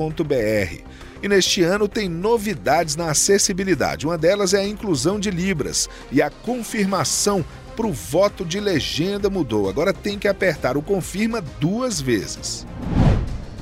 E 1.24 1.29
neste 1.29 1.63
ano 1.63 1.88
tem 1.88 2.10
novidades 2.10 2.98
na 2.98 3.12
acessibilidade. 3.12 4.05
Uma 4.05 4.17
delas 4.17 4.53
é 4.53 4.60
a 4.60 4.67
inclusão 4.67 5.22
de 5.22 5.32
Libras 5.32 5.89
e 6.12 6.22
a 6.22 6.29
confirmação 6.29 7.46
para 7.77 7.88
o 7.88 7.94
voto 7.94 8.44
de 8.44 8.60
legenda 8.60 9.29
mudou. 9.29 9.70
Agora 9.70 9.94
tem 9.94 10.20
que 10.20 10.27
apertar 10.27 10.75
o 10.75 10.82
confirma 10.82 11.41
duas 11.62 12.01
vezes. 12.01 12.67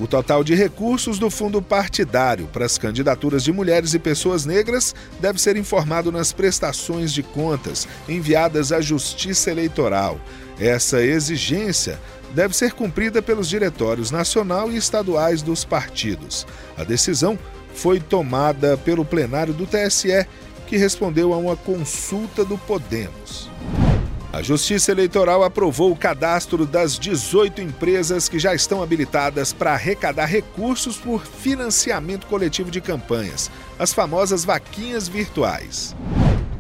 O 0.01 0.07
total 0.07 0.43
de 0.43 0.55
recursos 0.55 1.19
do 1.19 1.29
fundo 1.29 1.61
partidário 1.61 2.47
para 2.47 2.65
as 2.65 2.77
candidaturas 2.77 3.43
de 3.43 3.51
mulheres 3.51 3.93
e 3.93 3.99
pessoas 3.99 4.43
negras 4.43 4.95
deve 5.19 5.39
ser 5.39 5.55
informado 5.55 6.11
nas 6.11 6.33
prestações 6.33 7.13
de 7.13 7.21
contas 7.21 7.87
enviadas 8.09 8.71
à 8.71 8.81
Justiça 8.81 9.51
Eleitoral. 9.51 10.19
Essa 10.59 11.01
exigência 11.01 11.99
deve 12.33 12.55
ser 12.55 12.73
cumprida 12.73 13.21
pelos 13.21 13.47
diretórios 13.47 14.09
nacional 14.09 14.71
e 14.71 14.77
estaduais 14.77 15.43
dos 15.43 15.63
partidos. 15.63 16.47
A 16.75 16.83
decisão 16.83 17.37
foi 17.73 17.99
tomada 17.99 18.75
pelo 18.77 19.05
plenário 19.05 19.53
do 19.53 19.67
TSE, 19.67 20.25
que 20.67 20.77
respondeu 20.77 21.33
a 21.33 21.37
uma 21.37 21.55
consulta 21.55 22.43
do 22.43 22.57
Podemos. 22.57 23.49
A 24.33 24.41
Justiça 24.41 24.91
Eleitoral 24.91 25.43
aprovou 25.43 25.91
o 25.91 25.95
cadastro 25.95 26.65
das 26.65 26.97
18 26.97 27.61
empresas 27.61 28.27
que 28.27 28.39
já 28.39 28.55
estão 28.55 28.81
habilitadas 28.81 29.53
para 29.53 29.73
arrecadar 29.73 30.25
recursos 30.25 30.97
por 30.97 31.23
financiamento 31.23 32.25
coletivo 32.25 32.71
de 32.71 32.81
campanhas, 32.81 33.51
as 33.77 33.93
famosas 33.93 34.43
vaquinhas 34.43 35.07
virtuais. 35.07 35.95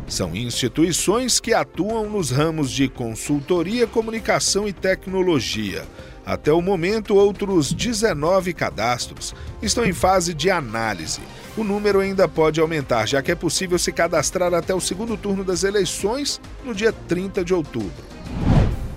São 0.07 0.35
instituições 0.35 1.39
que 1.39 1.51
atuam 1.51 2.07
nos 2.07 2.29
ramos 2.29 2.69
de 2.69 2.87
consultoria, 2.87 3.87
comunicação 3.87 4.67
e 4.67 4.71
tecnologia. 4.71 5.83
Até 6.25 6.51
o 6.51 6.61
momento, 6.61 7.15
outros 7.15 7.73
19 7.73 8.53
cadastros 8.53 9.35
estão 9.61 9.83
em 9.83 9.93
fase 9.93 10.33
de 10.33 10.49
análise 10.49 11.21
o 11.55 11.63
número 11.63 11.99
ainda 11.99 12.27
pode 12.27 12.59
aumentar, 12.59 13.07
já 13.07 13.21
que 13.21 13.31
é 13.31 13.35
possível 13.35 13.77
se 13.77 13.91
cadastrar 13.91 14.53
até 14.53 14.73
o 14.73 14.81
segundo 14.81 15.15
turno 15.15 15.43
das 15.43 15.63
eleições 15.63 16.41
no 16.65 16.73
dia 16.73 16.91
30 16.91 17.43
de 17.43 17.53
outubro. 17.53 18.13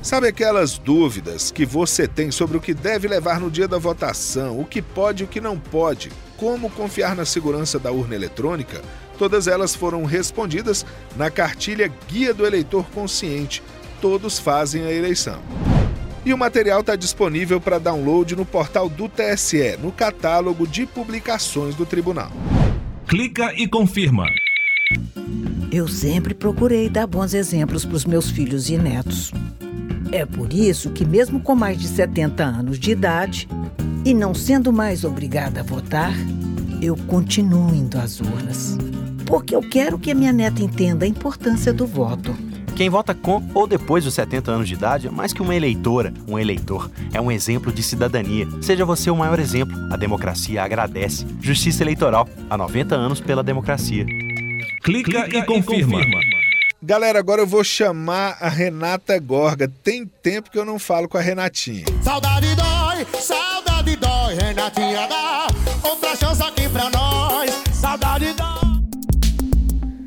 Sabe 0.01 0.29
aquelas 0.29 0.79
dúvidas 0.79 1.51
que 1.51 1.67
você 1.67 2.07
tem 2.07 2.31
sobre 2.31 2.57
o 2.57 2.61
que 2.61 2.73
deve 2.73 3.09
levar 3.09 3.41
no 3.41 3.51
dia 3.51 3.67
da 3.67 3.77
votação, 3.77 4.59
o 4.59 4.65
que 4.65 4.81
pode 4.81 5.23
e 5.23 5.27
o 5.27 5.29
que 5.29 5.41
não 5.41 5.59
pode, 5.59 6.11
como 6.37 6.71
confiar 6.71 7.15
na 7.15 7.25
segurança 7.25 7.79
da 7.79 7.91
urna 7.91 8.15
eletrônica? 8.15 8.81
Todas 9.19 9.47
elas 9.47 9.75
foram 9.75 10.05
respondidas 10.05 10.87
na 11.17 11.31
cartilha 11.31 11.93
Guia 12.09 12.33
do 12.33 12.47
Eleitor 12.47 12.87
Consciente. 12.91 13.63
Todos 14.01 14.39
fazem 14.39 14.85
a 14.85 14.93
eleição. 14.93 15.43
E 16.27 16.35
o 16.35 16.37
material 16.37 16.81
está 16.81 16.97
disponível 16.97 17.61
para 17.61 17.79
download 17.79 18.35
no 18.35 18.45
portal 18.45 18.89
do 18.89 19.09
TSE, 19.09 19.77
no 19.81 19.93
catálogo 19.93 20.67
de 20.67 20.85
publicações 20.85 21.77
do 21.77 21.87
tribunal. 21.87 22.33
Clica 23.07 23.55
e 23.55 23.69
confirma. 23.69 24.27
Eu 25.71 25.87
sempre 25.87 26.35
procurei 26.35 26.89
dar 26.89 27.07
bons 27.07 27.33
exemplos 27.33 27.85
para 27.85 27.95
os 27.95 28.05
meus 28.05 28.29
filhos 28.29 28.69
e 28.69 28.77
netos. 28.77 29.31
É 30.11 30.27
por 30.27 30.53
isso 30.53 30.91
que, 30.91 31.05
mesmo 31.05 31.39
com 31.39 31.55
mais 31.55 31.79
de 31.79 31.87
70 31.87 32.43
anos 32.43 32.81
de 32.81 32.91
idade 32.91 33.49
e 34.05 34.13
não 34.13 34.35
sendo 34.35 34.73
mais 34.73 35.05
obrigada 35.05 35.61
a 35.61 35.63
votar, 35.63 36.13
eu 36.83 36.97
continuo 37.07 37.73
indo 37.73 37.99
às 37.99 38.21
urnas. 38.21 38.77
Porque 39.27 39.55
eu 39.55 39.61
quero 39.61 39.97
que 39.97 40.11
a 40.11 40.15
minha 40.15 40.33
neta 40.33 40.61
entenda 40.61 41.05
a 41.05 41.09
importância 41.09 41.73
do 41.73 41.87
voto. 41.87 42.37
Quem 42.77 42.91
vota 42.91 43.15
com 43.15 43.43
ou 43.55 43.67
depois 43.67 44.05
dos 44.05 44.13
70 44.13 44.51
anos 44.53 44.69
de 44.69 44.75
idade 44.75 45.07
é 45.07 45.11
mais 45.11 45.33
que 45.33 45.41
uma 45.41 45.55
eleitora, 45.57 46.13
um 46.29 46.39
eleitor. 46.39 46.91
É 47.11 47.19
um 47.19 47.33
exemplo 47.33 47.73
de 47.73 47.83
cidadania. 47.83 48.47
Seja 48.61 48.85
você 48.85 49.11
o 49.11 49.17
maior 49.17 49.39
exemplo. 49.41 49.75
A 49.91 49.97
democracia 49.97 50.63
agradece. 50.63 51.27
Justiça 51.41 51.83
Eleitoral. 51.83 52.29
Há 52.51 52.57
90 52.59 52.95
anos 52.95 53.19
pela 53.19 53.43
democracia. 53.43 54.05
Clica, 54.85 55.23
Clica 55.23 55.39
e, 55.39 55.43
confirma. 55.47 56.03
e 56.03 56.05
confirma. 56.05 56.21
Galera, 56.83 57.19
agora 57.19 57.41
eu 57.41 57.47
vou 57.47 57.65
chamar 57.65 58.37
a 58.39 58.49
Renata 58.51 59.19
Gorga. 59.19 59.73
Tem 59.83 60.05
tempo 60.05 60.51
que 60.51 60.59
eu 60.59 60.65
não 60.65 60.79
falo 60.79 61.09
com 61.09 61.17
a 61.17 61.21
Renatinha. 61.23 61.87
Saudade 62.03 62.55
dói, 62.55 63.07
saudade 63.19 63.97
dói, 63.97 64.35
Renatinha 64.35 65.09
dá 65.09 65.47
outra 65.83 66.15
chance 66.15 66.43
aqui 66.43 66.69
pra 66.69 66.91
nós. 66.91 67.51
Saudade 67.73 68.35
dói 68.35 68.56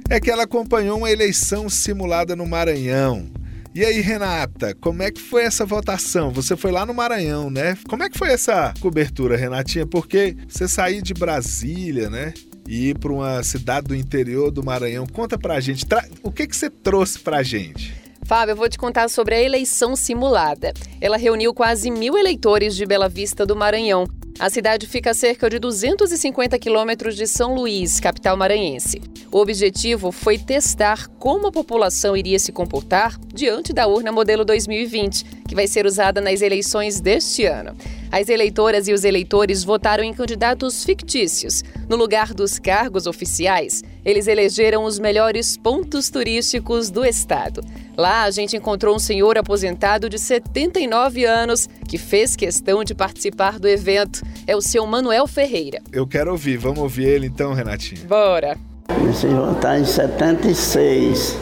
é 0.09 0.19
que 0.19 0.31
ela 0.31 0.43
acompanhou 0.43 0.97
uma 0.97 1.11
eleição 1.11 1.69
simulada 1.69 2.35
no 2.35 2.45
Maranhão. 2.47 3.27
E 3.75 3.85
aí, 3.85 4.01
Renata, 4.01 4.75
como 4.81 5.03
é 5.03 5.11
que 5.11 5.21
foi 5.21 5.43
essa 5.43 5.63
votação? 5.63 6.31
Você 6.31 6.57
foi 6.57 6.71
lá 6.71 6.83
no 6.83 6.93
Maranhão, 6.93 7.51
né? 7.51 7.77
Como 7.87 8.01
é 8.01 8.09
que 8.09 8.17
foi 8.17 8.29
essa 8.29 8.73
cobertura, 8.79 9.37
Renatinha? 9.37 9.85
Porque 9.85 10.35
você 10.47 10.67
sair 10.67 11.03
de 11.03 11.13
Brasília, 11.13 12.09
né? 12.09 12.33
E 12.67 12.89
ir 12.89 12.97
para 12.97 13.13
uma 13.13 13.43
cidade 13.43 13.87
do 13.87 13.95
interior 13.95 14.49
do 14.49 14.63
Maranhão. 14.63 15.05
Conta 15.05 15.37
pra 15.37 15.59
gente, 15.59 15.85
o 16.23 16.31
que, 16.31 16.47
que 16.47 16.55
você 16.55 16.71
trouxe 16.71 17.19
pra 17.19 17.43
gente? 17.43 17.93
Fábio, 18.25 18.53
eu 18.53 18.57
vou 18.57 18.67
te 18.69 18.77
contar 18.77 19.09
sobre 19.09 19.35
a 19.35 19.41
eleição 19.41 19.95
simulada. 19.95 20.73
Ela 20.99 21.17
reuniu 21.17 21.53
quase 21.53 21.91
mil 21.91 22.17
eleitores 22.17 22.75
de 22.75 22.85
Bela 22.85 23.07
Vista 23.07 23.45
do 23.45 23.55
Maranhão. 23.55 24.05
A 24.39 24.49
cidade 24.49 24.87
fica 24.87 25.11
a 25.11 25.13
cerca 25.13 25.49
de 25.49 25.59
250 25.59 26.57
quilômetros 26.57 27.17
de 27.17 27.27
São 27.27 27.53
Luís, 27.53 27.99
capital 27.99 28.37
maranhense. 28.37 29.01
O 29.29 29.37
objetivo 29.37 30.13
foi 30.13 30.37
testar 30.37 31.09
como 31.19 31.47
a 31.47 31.51
população 31.51 32.15
iria 32.15 32.39
se 32.39 32.53
comportar 32.53 33.19
diante 33.33 33.73
da 33.73 33.85
urna 33.85 34.13
modelo 34.13 34.45
2020, 34.45 35.25
que 35.45 35.53
vai 35.53 35.67
ser 35.67 35.85
usada 35.85 36.21
nas 36.21 36.41
eleições 36.41 37.01
deste 37.01 37.43
ano. 37.43 37.75
As 38.11 38.27
eleitoras 38.27 38.87
e 38.87 38.93
os 38.93 39.03
eleitores 39.03 39.63
votaram 39.63 40.03
em 40.03 40.13
candidatos 40.13 40.83
fictícios. 40.83 41.63
No 41.87 41.95
lugar 41.95 42.33
dos 42.33 42.57
cargos 42.57 43.05
oficiais, 43.05 43.83
eles 44.03 44.27
elegeram 44.27 44.83
os 44.83 44.97
melhores 44.97 45.55
pontos 45.57 46.09
turísticos 46.09 46.89
do 46.89 47.05
estado. 47.05 47.61
Lá 47.95 48.23
a 48.23 48.31
gente 48.31 48.57
encontrou 48.57 48.95
um 48.95 48.99
senhor 48.99 49.37
aposentado 49.37 50.09
de 50.09 50.17
79 50.17 51.25
anos 51.25 51.67
que 51.87 51.97
fez 51.97 52.35
questão 52.35 52.83
de 52.83 52.95
participar 52.95 53.59
do 53.59 53.67
evento. 53.67 54.21
É 54.47 54.55
o 54.55 54.61
seu 54.61 54.85
Manuel 54.87 55.27
Ferreira. 55.27 55.81
Eu 55.91 56.07
quero 56.07 56.31
ouvir, 56.31 56.57
vamos 56.57 56.79
ouvir 56.79 57.05
ele 57.05 57.27
então, 57.27 57.53
Renatinho. 57.53 58.07
Bora. 58.07 58.57
A 58.87 59.51
votar 59.51 59.79
em 59.79 59.85
76. 59.85 61.37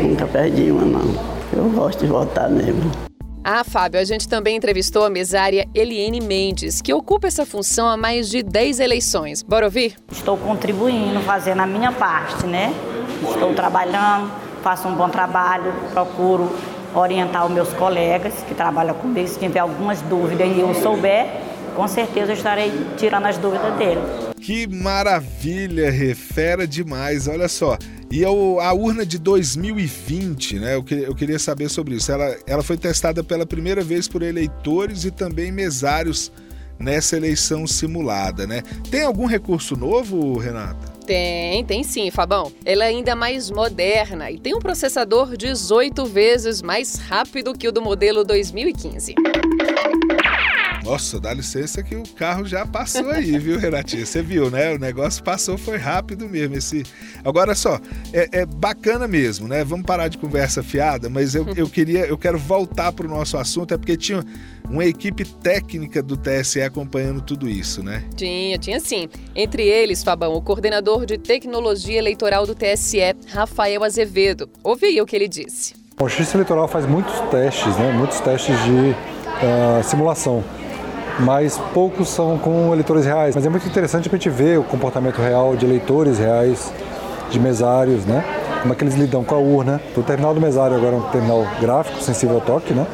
Nunca 0.00 0.26
perdi 0.26 0.70
uma, 0.70 0.84
não. 0.84 1.34
Eu 1.52 1.70
gosto 1.70 2.00
de 2.00 2.06
votar 2.06 2.50
mesmo. 2.50 3.13
Ah, 3.46 3.62
Fábio, 3.62 4.00
a 4.00 4.04
gente 4.04 4.26
também 4.26 4.56
entrevistou 4.56 5.04
a 5.04 5.10
mesária 5.10 5.68
Eliene 5.74 6.18
Mendes, 6.18 6.80
que 6.80 6.94
ocupa 6.94 7.26
essa 7.26 7.44
função 7.44 7.86
há 7.86 7.94
mais 7.94 8.30
de 8.30 8.42
10 8.42 8.80
eleições. 8.80 9.42
Bora 9.42 9.66
ouvir? 9.66 9.96
Estou 10.10 10.38
contribuindo, 10.38 11.20
fazendo 11.20 11.60
a 11.60 11.66
minha 11.66 11.92
parte, 11.92 12.46
né? 12.46 12.72
Estou 13.22 13.52
trabalhando, 13.52 14.32
faço 14.62 14.88
um 14.88 14.94
bom 14.94 15.10
trabalho, 15.10 15.74
procuro 15.92 16.56
orientar 16.94 17.44
os 17.44 17.52
meus 17.52 17.70
colegas 17.74 18.32
que 18.48 18.54
trabalham 18.54 18.94
comigo. 18.94 19.28
Se 19.28 19.38
tiver 19.38 19.60
algumas 19.60 20.00
dúvidas 20.00 20.48
e 20.48 20.60
eu 20.60 20.74
souber, 20.76 21.26
com 21.74 21.86
certeza 21.88 22.32
eu 22.32 22.36
estarei 22.36 22.72
tirando 22.96 23.26
as 23.26 23.36
dúvidas 23.38 23.76
dele. 23.76 24.00
Que 24.40 24.66
maravilha, 24.66 25.90
refera 25.90 26.66
demais, 26.66 27.26
olha 27.28 27.48
só. 27.48 27.78
E 28.10 28.24
a 28.24 28.30
urna 28.72 29.04
de 29.04 29.18
2020, 29.18 30.60
né? 30.60 30.76
Eu, 30.76 30.84
eu 30.98 31.14
queria 31.14 31.38
saber 31.38 31.68
sobre 31.68 31.96
isso. 31.96 32.12
Ela, 32.12 32.36
ela 32.46 32.62
foi 32.62 32.76
testada 32.76 33.24
pela 33.24 33.44
primeira 33.44 33.82
vez 33.82 34.06
por 34.06 34.22
eleitores 34.22 35.04
e 35.04 35.10
também 35.10 35.50
mesários 35.50 36.30
nessa 36.78 37.16
eleição 37.16 37.66
simulada, 37.66 38.46
né? 38.46 38.62
Tem 38.90 39.02
algum 39.02 39.26
recurso 39.26 39.76
novo, 39.76 40.38
Renata? 40.38 40.92
Tem, 41.06 41.64
tem 41.64 41.82
sim, 41.82 42.10
Fabão. 42.10 42.52
Ela 42.64 42.84
é 42.84 42.88
ainda 42.88 43.14
mais 43.14 43.50
moderna 43.50 44.30
e 44.30 44.38
tem 44.38 44.54
um 44.54 44.60
processador 44.60 45.36
18 45.36 46.04
vezes 46.06 46.62
mais 46.62 46.96
rápido 46.96 47.52
que 47.52 47.68
o 47.68 47.72
do 47.72 47.82
modelo 47.82 48.24
2015. 48.24 49.14
Nossa, 50.84 51.18
dá 51.18 51.32
licença 51.32 51.82
que 51.82 51.96
o 51.96 52.02
carro 52.02 52.44
já 52.44 52.66
passou 52.66 53.08
aí, 53.08 53.36
viu, 53.40 53.58
Renatinha? 53.58 54.04
Você 54.04 54.20
viu, 54.20 54.50
né? 54.50 54.74
O 54.74 54.78
negócio 54.78 55.24
passou, 55.24 55.56
foi 55.56 55.78
rápido 55.78 56.28
mesmo. 56.28 56.56
Esse... 56.56 56.82
Agora 57.24 57.54
só, 57.54 57.80
é, 58.12 58.40
é 58.40 58.46
bacana 58.46 59.08
mesmo, 59.08 59.48
né? 59.48 59.64
Vamos 59.64 59.86
parar 59.86 60.08
de 60.08 60.18
conversa 60.18 60.62
fiada, 60.62 61.08
mas 61.08 61.34
eu, 61.34 61.46
eu 61.56 61.66
queria, 61.70 62.00
eu 62.00 62.18
quero 62.18 62.38
voltar 62.38 62.92
para 62.92 63.06
o 63.06 63.08
nosso 63.08 63.38
assunto, 63.38 63.72
é 63.72 63.78
porque 63.78 63.96
tinha 63.96 64.22
uma 64.68 64.84
equipe 64.84 65.24
técnica 65.24 66.02
do 66.02 66.18
TSE 66.18 66.60
acompanhando 66.60 67.22
tudo 67.22 67.48
isso, 67.48 67.82
né? 67.82 68.04
Tinha, 68.14 68.58
tinha 68.58 68.78
sim. 68.78 69.08
Entre 69.34 69.62
eles, 69.62 70.04
Fabão, 70.04 70.34
o 70.34 70.42
coordenador 70.42 71.06
de 71.06 71.16
tecnologia 71.16 71.98
eleitoral 71.98 72.46
do 72.46 72.54
TSE, 72.54 73.16
Rafael 73.28 73.82
Azevedo. 73.84 74.50
Ouvi 74.62 74.86
aí 74.86 75.00
o 75.00 75.06
que 75.06 75.16
ele 75.16 75.28
disse. 75.28 75.72
O 75.98 76.08
Justiça 76.08 76.36
Eleitoral 76.36 76.68
faz 76.68 76.84
muitos 76.84 77.18
testes, 77.30 77.74
né? 77.78 77.92
Muitos 77.92 78.20
testes 78.20 78.56
de 78.64 78.70
uh, 78.70 79.82
simulação 79.82 80.44
mas 81.20 81.58
poucos 81.72 82.08
são 82.08 82.38
com 82.38 82.72
eleitores 82.72 83.04
reais. 83.04 83.34
Mas 83.34 83.46
é 83.46 83.48
muito 83.48 83.66
interessante 83.66 84.08
a 84.08 84.10
gente 84.10 84.28
ver 84.28 84.58
o 84.58 84.64
comportamento 84.64 85.20
real 85.20 85.56
de 85.56 85.64
eleitores 85.64 86.18
reais, 86.18 86.72
de 87.30 87.38
mesários, 87.38 88.04
né? 88.04 88.24
Como 88.62 88.72
é 88.72 88.76
que 88.76 88.84
eles 88.84 88.94
lidam 88.94 89.22
com 89.22 89.34
a 89.34 89.38
urna. 89.38 89.80
O 89.96 90.02
terminal 90.02 90.34
do 90.34 90.40
mesário 90.40 90.76
agora 90.76 90.96
é 90.96 90.98
um 90.98 91.02
terminal 91.02 91.46
gráfico, 91.60 92.00
sensível 92.00 92.36
ao 92.36 92.40
toque, 92.40 92.72
né? 92.72 92.86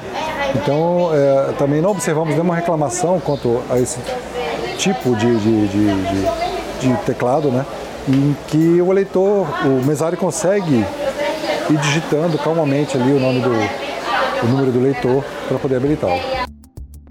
Então, 0.55 1.11
é, 1.12 1.53
também 1.59 1.81
não 1.81 1.91
observamos 1.91 2.35
nenhuma 2.35 2.57
reclamação 2.57 3.21
quanto 3.21 3.61
a 3.71 3.79
esse 3.79 4.00
tipo 4.77 5.15
de, 5.15 5.39
de, 5.39 5.69
de, 5.69 6.89
de, 6.89 6.97
teclado, 7.05 7.50
né? 7.50 7.65
Em 8.09 8.37
que 8.49 8.83
o 8.83 8.91
eleitor, 8.91 9.47
o 9.65 9.87
mesário 9.87 10.19
consegue 10.19 10.85
ir 11.71 11.77
digitando 11.77 12.37
calmamente 12.39 12.97
ali 12.97 13.12
o 13.12 13.21
nome 13.21 13.41
do 13.41 13.50
o 14.43 14.47
número 14.47 14.73
do 14.73 14.79
eleitor 14.79 15.23
para 15.49 15.59
poder 15.59 15.77
habilitá-lo. 15.77 16.40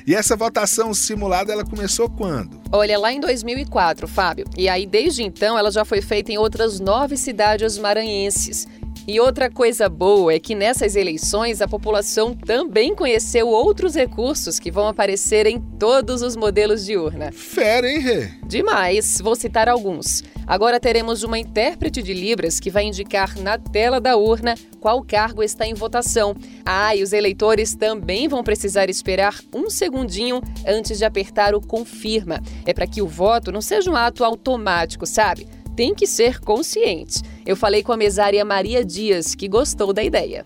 E 0.10 0.16
essa 0.16 0.36
votação 0.36 0.92
simulada 0.92 1.54
ela 1.54 1.63
começou 1.63 2.10
quando? 2.10 2.60
Olha, 2.72 2.98
lá 2.98 3.13
em 3.13 3.20
2004, 3.20 4.08
Fábio. 4.08 4.44
E 4.58 4.68
aí, 4.68 4.88
desde 4.88 5.22
então, 5.22 5.56
ela 5.56 5.70
já 5.70 5.86
foi 5.86 6.01
feita 6.01 6.32
em 6.32 6.38
outras 6.39 6.80
nove 6.80 7.16
cidades 7.16 7.78
maranhenses. 7.78 8.68
E 9.10 9.20
outra 9.20 9.50
coisa 9.50 9.89
boa 9.89 10.32
é 10.36 10.38
que 10.38 10.54
nessas 10.54 10.96
eleições 10.96 11.63
a 11.63 11.68
população 11.68 12.36
também 12.36 12.94
conheceu 12.94 13.48
outros 13.48 13.96
recursos 13.96 14.60
que 14.60 14.70
vão 14.70 14.88
aparecer 14.88 15.48
em 15.48 15.60
todos 15.60 16.22
os 16.22 16.36
modelos 16.36 16.86
de 16.86 16.96
urna. 16.96 17.32
Fera, 17.32 17.89
hein, 17.89 17.98
Rê? 17.98 18.30
Demais, 18.46 19.20
vou 19.20 19.36
citar 19.36 19.68
alguns. 19.68 20.24
Agora 20.46 20.80
teremos 20.80 21.24
uma 21.24 21.39
intérprete 21.39 22.04
de 22.04 22.13
Libras 22.13 22.60
que 22.60 22.70
vai 22.70 22.84
indicar 22.84 23.36
na 23.39 23.58
tela 23.58 24.00
da 24.00 24.16
urna 24.16 24.54
qual 24.80 25.04
cargo 25.04 25.42
está 25.42 25.66
em 25.66 25.74
votação. 25.74 26.36
Ah, 26.63 26.96
e 26.96 27.01
os 27.01 27.12
eleitores 27.12 27.74
também 27.74 28.28
vão 28.28 28.44
precisar 28.44 28.92
esperar 28.92 29.34
um 29.51 29.72
segundinho 29.72 30.39
antes 30.68 31.00
de 31.00 31.06
apertar 31.06 31.56
o 31.56 31.62
confirma. 31.62 32.39
É 32.63 32.75
para 32.75 32.86
que 32.86 33.01
o 33.01 33.08
voto 33.08 33.51
não 33.51 33.60
seja 33.60 33.89
um 33.89 33.96
ato 33.96 34.24
automático, 34.24 35.08
sabe? 35.08 35.48
tem 35.80 35.95
que 35.95 36.06
ser 36.06 36.41
consciente. 36.41 37.22
Eu 37.50 37.56
falei 37.56 37.82
com 37.82 37.92
a 37.92 37.98
mesária 37.98 38.46
Maria 38.46 38.86
Dias, 38.86 39.34
que 39.34 39.48
gostou 39.48 39.92
da 39.92 40.04
ideia. 40.04 40.46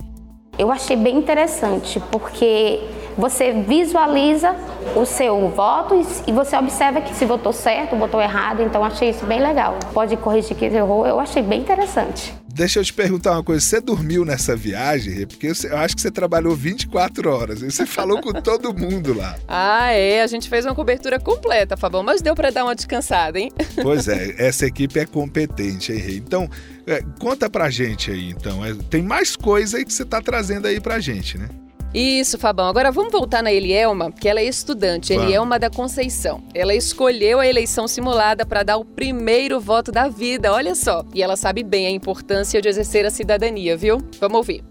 Eu 0.58 0.72
achei 0.72 0.96
bem 0.96 1.18
interessante, 1.18 2.00
porque 2.10 2.80
você 3.18 3.52
visualiza 3.52 4.56
o 4.96 5.06
seu 5.06 5.50
voto 5.50 6.02
e 6.26 6.32
você 6.32 6.56
observa 6.56 7.02
que 7.02 7.14
se 7.14 7.26
votou 7.26 7.52
certo, 7.52 7.98
votou 7.98 8.22
errado, 8.22 8.62
então 8.62 8.86
achei 8.86 9.10
isso 9.10 9.26
bem 9.26 9.42
legal. 9.42 9.76
Pode 9.94 10.16
corrigir 10.16 10.56
que 10.56 10.64
errou, 10.64 11.06
eu 11.06 11.20
achei 11.20 11.44
bem 11.44 11.60
interessante. 11.60 12.34
Deixa 12.54 12.80
eu 12.80 12.86
te 12.86 12.94
perguntar 12.94 13.32
uma 13.32 13.44
coisa. 13.44 13.60
Você 13.66 13.82
dormiu 13.82 14.24
nessa 14.24 14.56
viagem? 14.56 15.26
Porque 15.26 15.48
eu 15.48 15.78
acho 15.78 15.96
que 15.96 16.02
você 16.02 16.12
trabalhou 16.12 16.56
24 16.56 17.28
horas. 17.28 17.64
E 17.64 17.72
você 17.72 17.84
falou 17.84 18.22
com 18.22 18.32
todo 18.32 18.74
mundo 18.74 19.14
lá. 19.14 19.36
Ah, 19.48 19.92
é. 19.92 20.22
A 20.22 20.28
gente 20.28 20.50
fez 20.50 20.66
uma 20.66 20.76
cobertura 20.76 21.20
completa, 21.20 21.78
Fabão. 21.78 22.04
Mas 22.04 22.22
deu 22.22 22.36
para 22.36 22.50
dar 22.50 22.64
uma 22.64 22.76
descansada, 22.76 23.40
hein? 23.40 23.52
Pois 23.82 24.08
é. 24.08 24.36
Essa 24.38 24.66
equipe 24.66 25.00
é 25.00 25.06
competente, 25.06 25.92
hein, 25.92 26.00
Rei? 26.00 26.18
Então, 26.18 26.50
é, 26.86 27.02
conta 27.20 27.50
pra 27.50 27.70
gente 27.70 28.12
aí, 28.12 28.30
então. 28.30 28.64
É, 28.64 28.74
tem 28.90 29.02
mais 29.02 29.36
coisa 29.36 29.78
aí 29.78 29.86
que 29.86 29.94
você 29.94 30.06
tá 30.06 30.22
trazendo 30.22 30.68
aí 30.68 30.80
pra 30.80 31.00
gente, 31.00 31.38
né? 31.38 31.50
Isso, 31.94 32.40
Fabão. 32.40 32.68
Agora 32.68 32.92
vamos 32.92 33.12
voltar 33.12 33.44
na 33.44 33.52
Elielma, 33.52 34.12
que 34.12 34.28
ela 34.28 34.40
é 34.40 34.46
estudante, 34.46 35.14
vamos. 35.14 35.30
Elielma 35.30 35.60
da 35.60 35.70
Conceição. 35.70 36.44
Ela 36.54 36.74
escolheu 36.74 37.40
a 37.40 37.48
eleição 37.48 37.88
simulada 37.88 38.46
para 38.46 38.64
dar 38.64 38.78
o 38.78 38.86
primeiro 38.86 39.60
voto 39.60 39.92
da 39.92 40.08
vida, 40.08 40.52
olha 40.52 40.74
só. 40.74 41.06
E 41.14 41.22
ela 41.22 41.36
sabe 41.36 41.64
bem 41.64 41.86
a 41.86 41.92
importância 41.92 42.62
de 42.62 42.68
exercer 42.68 43.06
a 43.06 43.12
cidadania, 43.12 43.78
viu? 43.78 44.00
Vamos 44.20 44.38
ouvir. 44.38 44.64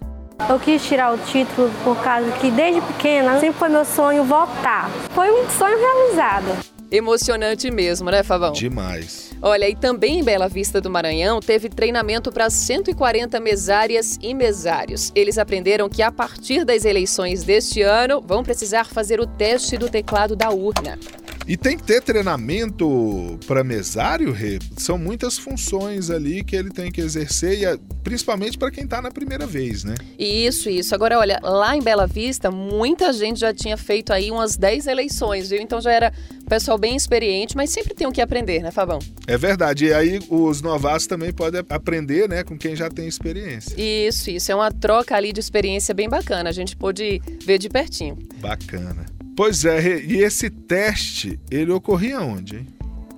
Eu 0.48 0.58
quis 0.58 0.84
tirar 0.84 1.14
o 1.14 1.18
título 1.18 1.70
por 1.84 1.96
causa 2.02 2.30
que 2.32 2.50
desde 2.50 2.80
pequena 2.80 3.38
sempre 3.38 3.58
foi 3.58 3.68
meu 3.68 3.84
sonho 3.84 4.24
votar. 4.24 4.90
Foi 5.10 5.30
um 5.30 5.48
sonho 5.50 5.78
realizado. 5.78 6.71
Emocionante 6.92 7.70
mesmo, 7.70 8.10
né, 8.10 8.22
Favão? 8.22 8.52
Demais. 8.52 9.32
Olha, 9.40 9.66
e 9.66 9.74
também 9.74 10.20
em 10.20 10.22
Bela 10.22 10.46
Vista 10.46 10.78
do 10.78 10.90
Maranhão 10.90 11.40
teve 11.40 11.70
treinamento 11.70 12.30
para 12.30 12.50
140 12.50 13.40
mesárias 13.40 14.18
e 14.20 14.34
mesários. 14.34 15.10
Eles 15.14 15.38
aprenderam 15.38 15.88
que 15.88 16.02
a 16.02 16.12
partir 16.12 16.66
das 16.66 16.84
eleições 16.84 17.44
deste 17.44 17.80
ano 17.80 18.20
vão 18.20 18.42
precisar 18.42 18.84
fazer 18.84 19.20
o 19.20 19.26
teste 19.26 19.78
do 19.78 19.88
teclado 19.88 20.36
da 20.36 20.50
urna. 20.50 20.98
E 21.46 21.56
tem 21.56 21.76
que 21.76 21.82
ter 21.82 22.00
treinamento 22.00 23.38
para 23.46 23.64
mesário, 23.64 24.32
Rê? 24.32 24.58
São 24.76 24.96
muitas 24.96 25.38
funções 25.38 26.10
ali 26.10 26.44
que 26.44 26.54
ele 26.54 26.70
tem 26.70 26.90
que 26.90 27.00
exercer, 27.00 27.62
e 27.62 27.78
principalmente 28.02 28.56
para 28.56 28.70
quem 28.70 28.84
está 28.84 29.02
na 29.02 29.10
primeira 29.10 29.46
vez, 29.46 29.84
né? 29.84 29.94
Isso, 30.18 30.68
isso. 30.68 30.94
Agora, 30.94 31.18
olha, 31.18 31.40
lá 31.42 31.76
em 31.76 31.82
Bela 31.82 32.06
Vista, 32.06 32.50
muita 32.50 33.12
gente 33.12 33.40
já 33.40 33.52
tinha 33.52 33.76
feito 33.76 34.12
aí 34.12 34.30
umas 34.30 34.56
10 34.56 34.86
eleições, 34.86 35.50
viu? 35.50 35.60
Então 35.60 35.80
já 35.80 35.92
era 35.92 36.12
pessoal 36.48 36.78
bem 36.78 36.94
experiente, 36.94 37.56
mas 37.56 37.70
sempre 37.70 37.94
tem 37.94 38.06
o 38.06 38.12
que 38.12 38.20
aprender, 38.20 38.62
né, 38.62 38.70
Fabão? 38.70 38.98
É 39.26 39.36
verdade. 39.36 39.86
E 39.86 39.94
aí 39.94 40.20
os 40.28 40.60
novatos 40.60 41.06
também 41.06 41.32
podem 41.32 41.62
aprender, 41.68 42.28
né, 42.28 42.44
com 42.44 42.56
quem 42.56 42.76
já 42.76 42.88
tem 42.88 43.08
experiência. 43.08 43.74
Isso, 43.80 44.30
isso. 44.30 44.52
É 44.52 44.54
uma 44.54 44.70
troca 44.70 45.16
ali 45.16 45.32
de 45.32 45.40
experiência 45.40 45.94
bem 45.94 46.08
bacana. 46.08 46.50
A 46.50 46.52
gente 46.52 46.76
pôde 46.76 47.20
ver 47.44 47.58
de 47.58 47.68
pertinho. 47.68 48.18
Bacana. 48.36 49.06
Pois 49.42 49.64
é, 49.64 50.00
e 50.04 50.22
esse 50.22 50.48
teste, 50.48 51.40
ele 51.50 51.72
ocorria 51.72 52.20
onde, 52.20 52.58
hein? 52.58 52.66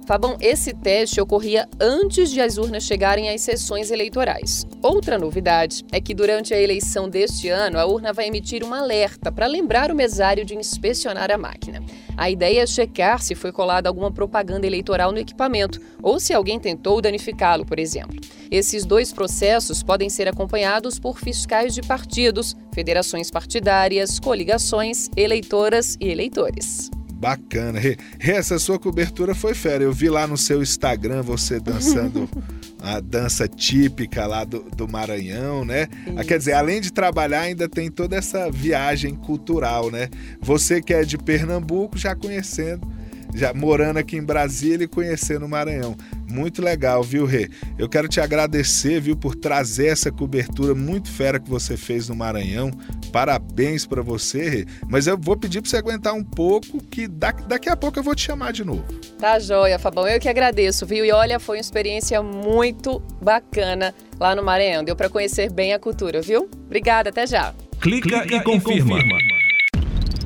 Fabão, 0.07 0.37
esse 0.39 0.75
teste 0.75 1.19
ocorria 1.19 1.67
antes 1.81 2.31
de 2.31 2.39
as 2.39 2.59
urnas 2.59 2.85
chegarem 2.85 3.31
às 3.31 3.41
sessões 3.41 3.91
eleitorais. 3.91 4.67
Outra 4.83 5.19
novidade 5.19 5.83
é 5.91 5.99
que 5.99 6.15
durante 6.15 6.53
a 6.53 6.61
eleição 6.61 7.09
deste 7.09 7.49
ano, 7.49 7.79
a 7.79 7.87
urna 7.87 8.13
vai 8.13 8.29
emitir 8.29 8.63
um 8.63 8.75
alerta 8.75 9.33
para 9.33 9.47
lembrar 9.47 9.91
o 9.91 9.95
mesário 9.95 10.45
de 10.45 10.55
inspecionar 10.55 11.31
a 11.31 11.39
máquina. 11.39 11.83
A 12.19 12.29
ideia 12.29 12.63
é 12.63 12.67
checar 12.67 13.23
se 13.23 13.35
foi 13.35 13.51
colada 13.51 13.89
alguma 13.89 14.13
propaganda 14.13 14.67
eleitoral 14.67 15.11
no 15.11 15.19
equipamento 15.19 15.81
ou 16.03 16.21
se 16.21 16.35
alguém 16.35 16.61
tentou 16.61 17.01
danificá-lo, 17.01 17.65
por 17.65 17.79
exemplo. 17.79 18.21
Esses 18.51 18.85
dois 18.85 19.11
processos 19.11 19.83
podem 19.83 20.11
ser 20.11 20.29
acompanhados 20.29 20.99
por 20.99 21.19
fiscais 21.19 21.75
de 21.75 21.81
partidos, 21.81 22.55
federações 22.75 23.31
partidárias, 23.31 24.21
coligações, 24.21 25.09
eleitoras 25.17 25.97
e 25.99 26.09
eleitores. 26.09 26.91
Bacana. 27.25 27.81
Essa 28.21 28.59
sua 28.59 28.79
cobertura 28.79 29.35
foi 29.35 29.55
fera. 29.55 29.83
Eu 29.83 29.95
vi 29.95 30.11
lá 30.11 30.27
no 30.27 30.37
seu 30.37 30.63
Instagram 30.63 31.23
você 31.23 31.59
dançando 31.59 32.29
a 32.79 33.01
dança 33.01 33.49
típica 33.49 34.27
lá 34.27 34.45
do, 34.45 34.65
do 34.77 34.87
Maranhão, 34.87 35.65
né? 35.65 35.89
Ah, 36.19 36.23
quer 36.23 36.37
dizer, 36.37 36.53
além 36.53 36.83
de 36.83 36.93
trabalhar, 36.93 37.41
ainda 37.41 37.67
tem 37.67 37.91
toda 37.91 38.15
essa 38.15 38.51
viagem 38.51 39.15
cultural, 39.15 39.91
né? 39.91 40.11
Você 40.39 40.83
que 40.83 40.93
é 40.93 41.03
de 41.03 41.17
Pernambuco, 41.17 41.97
já 41.97 42.15
conhecendo, 42.15 42.87
já 43.35 43.55
morando 43.55 43.97
aqui 43.97 44.19
em 44.19 44.23
Brasília 44.23 44.85
e 44.85 44.89
conhecendo 44.89 45.47
o 45.47 45.49
Maranhão. 45.49 45.97
Muito 46.35 46.61
legal, 46.61 47.01
viu, 47.01 47.25
Rê? 47.25 47.49
Eu 47.79 47.89
quero 47.89 48.09
te 48.09 48.21
agradecer, 48.21 49.01
viu, 49.01 49.17
por 49.17 49.37
trazer 49.37 49.87
essa 49.87 50.11
cobertura 50.11 50.75
muito 50.75 51.09
fera 51.09 51.39
que 51.39 51.49
você 51.49 51.77
fez 51.77 52.09
no 52.09 52.17
Maranhão. 52.17 52.73
Parabéns 53.13 53.87
para 53.87 54.03
você, 54.03 54.49
Rê. 54.49 54.67
Mas 54.89 55.07
eu 55.07 55.17
vou 55.17 55.37
pedir 55.37 55.61
para 55.61 55.71
você 55.71 55.77
aguentar 55.77 56.13
um 56.13 56.25
pouco, 56.25 56.83
que 56.83 57.07
daqui 57.07 57.69
a 57.69 57.77
pouco 57.77 58.01
eu 58.01 58.03
vou 58.03 58.17
te 58.17 58.23
chamar 58.23 58.53
de 58.53 58.65
novo. 58.65 58.85
Tá 59.17 59.39
joia, 59.39 59.79
Fabão. 59.79 60.09
Eu 60.09 60.19
que 60.19 60.29
agradeço, 60.29 60.85
viu? 60.85 61.05
E 61.05 61.13
olha, 61.13 61.39
foi 61.39 61.59
uma 61.59 61.61
experiência 61.61 62.21
muito 62.21 63.01
bacana 63.23 63.95
lá 64.19 64.35
no 64.35 64.43
Maranhão. 64.43 64.83
Deu 64.83 64.97
para 64.97 65.09
conhecer 65.09 65.53
bem 65.53 65.73
a 65.73 65.79
cultura, 65.79 66.21
viu? 66.21 66.51
Obrigada, 66.67 67.11
até 67.11 67.29
já. 67.29 67.55
Clica, 67.81 68.23
Clica 68.23 68.37
e, 68.37 68.43
confirma. 68.43 68.99
e 68.99 69.03
confirma. 69.03 69.19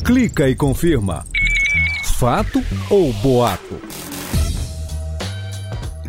Clica 0.06 0.48
e 0.48 0.56
confirma. 0.56 1.26
Fato 2.18 2.64
ou 2.88 3.12
boato? 3.12 3.78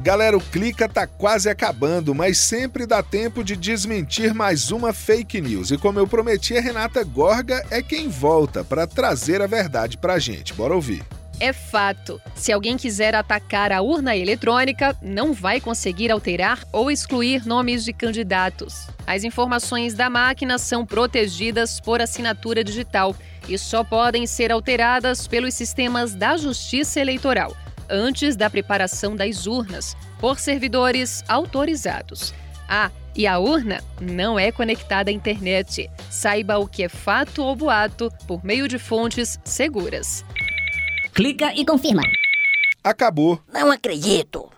Galera, 0.01 0.37
o 0.37 0.41
Clica 0.41 0.87
tá 0.87 1.05
quase 1.05 1.49
acabando, 1.49 2.15
mas 2.15 2.37
sempre 2.37 2.85
dá 2.85 3.03
tempo 3.03 3.43
de 3.43 3.57
desmentir 3.57 4.33
mais 4.33 4.71
uma 4.71 4.93
fake 4.93 5.41
news. 5.41 5.71
E 5.71 5.77
como 5.77 5.99
eu 5.99 6.07
prometi, 6.07 6.57
a 6.57 6.61
Renata 6.61 7.03
Gorga 7.03 7.65
é 7.69 7.81
quem 7.81 8.07
volta 8.07 8.63
para 8.63 8.87
trazer 8.87 9.41
a 9.41 9.47
verdade 9.47 9.97
pra 9.97 10.17
gente. 10.17 10.53
Bora 10.53 10.73
ouvir. 10.73 11.03
É 11.37 11.51
fato. 11.51 12.21
Se 12.33 12.51
alguém 12.51 12.77
quiser 12.77 13.13
atacar 13.13 13.73
a 13.73 13.81
urna 13.81 14.15
eletrônica, 14.15 14.95
não 15.01 15.33
vai 15.33 15.59
conseguir 15.59 16.11
alterar 16.11 16.59
ou 16.71 16.89
excluir 16.89 17.45
nomes 17.45 17.83
de 17.83 17.91
candidatos. 17.91 18.87
As 19.05 19.25
informações 19.25 19.93
da 19.93 20.09
máquina 20.09 20.57
são 20.57 20.85
protegidas 20.85 21.79
por 21.79 22.01
assinatura 22.01 22.63
digital 22.63 23.15
e 23.49 23.57
só 23.57 23.83
podem 23.83 24.25
ser 24.25 24.51
alteradas 24.51 25.27
pelos 25.27 25.53
sistemas 25.53 26.13
da 26.13 26.37
Justiça 26.37 27.01
Eleitoral 27.01 27.55
antes 27.89 28.35
da 28.35 28.49
preparação 28.49 29.15
das 29.15 29.47
urnas, 29.47 29.95
por 30.19 30.39
servidores 30.39 31.23
autorizados. 31.27 32.33
Ah, 32.67 32.91
e 33.15 33.25
a 33.25 33.39
urna 33.39 33.83
não 33.99 34.37
é 34.37 34.51
conectada 34.51 35.09
à 35.09 35.13
internet. 35.13 35.89
Saiba 36.09 36.57
o 36.57 36.67
que 36.67 36.83
é 36.83 36.89
fato 36.89 37.43
ou 37.43 37.55
boato 37.55 38.11
por 38.27 38.45
meio 38.45 38.67
de 38.67 38.77
fontes 38.77 39.39
seguras. 39.43 40.23
Clica 41.13 41.53
e 41.53 41.65
confirma. 41.65 42.03
Acabou. 42.83 43.41
Não 43.51 43.71
acredito. 43.71 44.49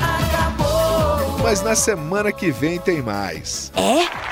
Acabou. 0.00 1.38
Mas 1.42 1.62
na 1.62 1.74
semana 1.74 2.30
que 2.30 2.50
vem 2.50 2.78
tem 2.78 3.02
mais. 3.02 3.72
É? 3.74 4.27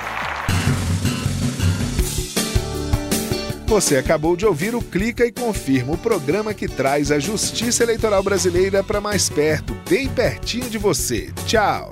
Você 3.66 3.96
acabou 3.96 4.37
de 4.37 4.46
ouvir 4.46 4.76
o 4.76 4.81
Clica 4.81 5.26
e 5.26 5.33
Confirma, 5.33 5.94
o 5.94 5.98
programa 5.98 6.55
que 6.55 6.68
traz 6.68 7.11
a 7.11 7.18
justiça 7.18 7.83
eleitoral 7.83 8.22
brasileira 8.22 8.83
para 8.83 9.00
mais 9.00 9.29
perto, 9.29 9.76
bem 9.90 10.09
pertinho 10.09 10.70
de 10.70 10.79
você. 10.79 11.33
Tchau. 11.46 11.90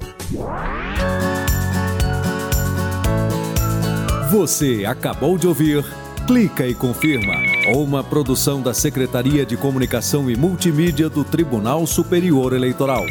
Você 4.31 4.85
acabou 4.87 5.37
de 5.37 5.49
ouvir 5.49 5.85
Clica 6.29 6.65
e 6.67 6.75
Confirma, 6.75 7.35
uma 7.75 8.05
produção 8.05 8.63
da 8.63 8.73
Secretaria 8.73 9.45
de 9.45 9.57
Comunicação 9.57 10.31
e 10.31 10.37
Multimídia 10.37 11.09
do 11.09 11.25
Tribunal 11.25 11.87
Superior 11.89 12.53
Eleitoral. 12.53 13.05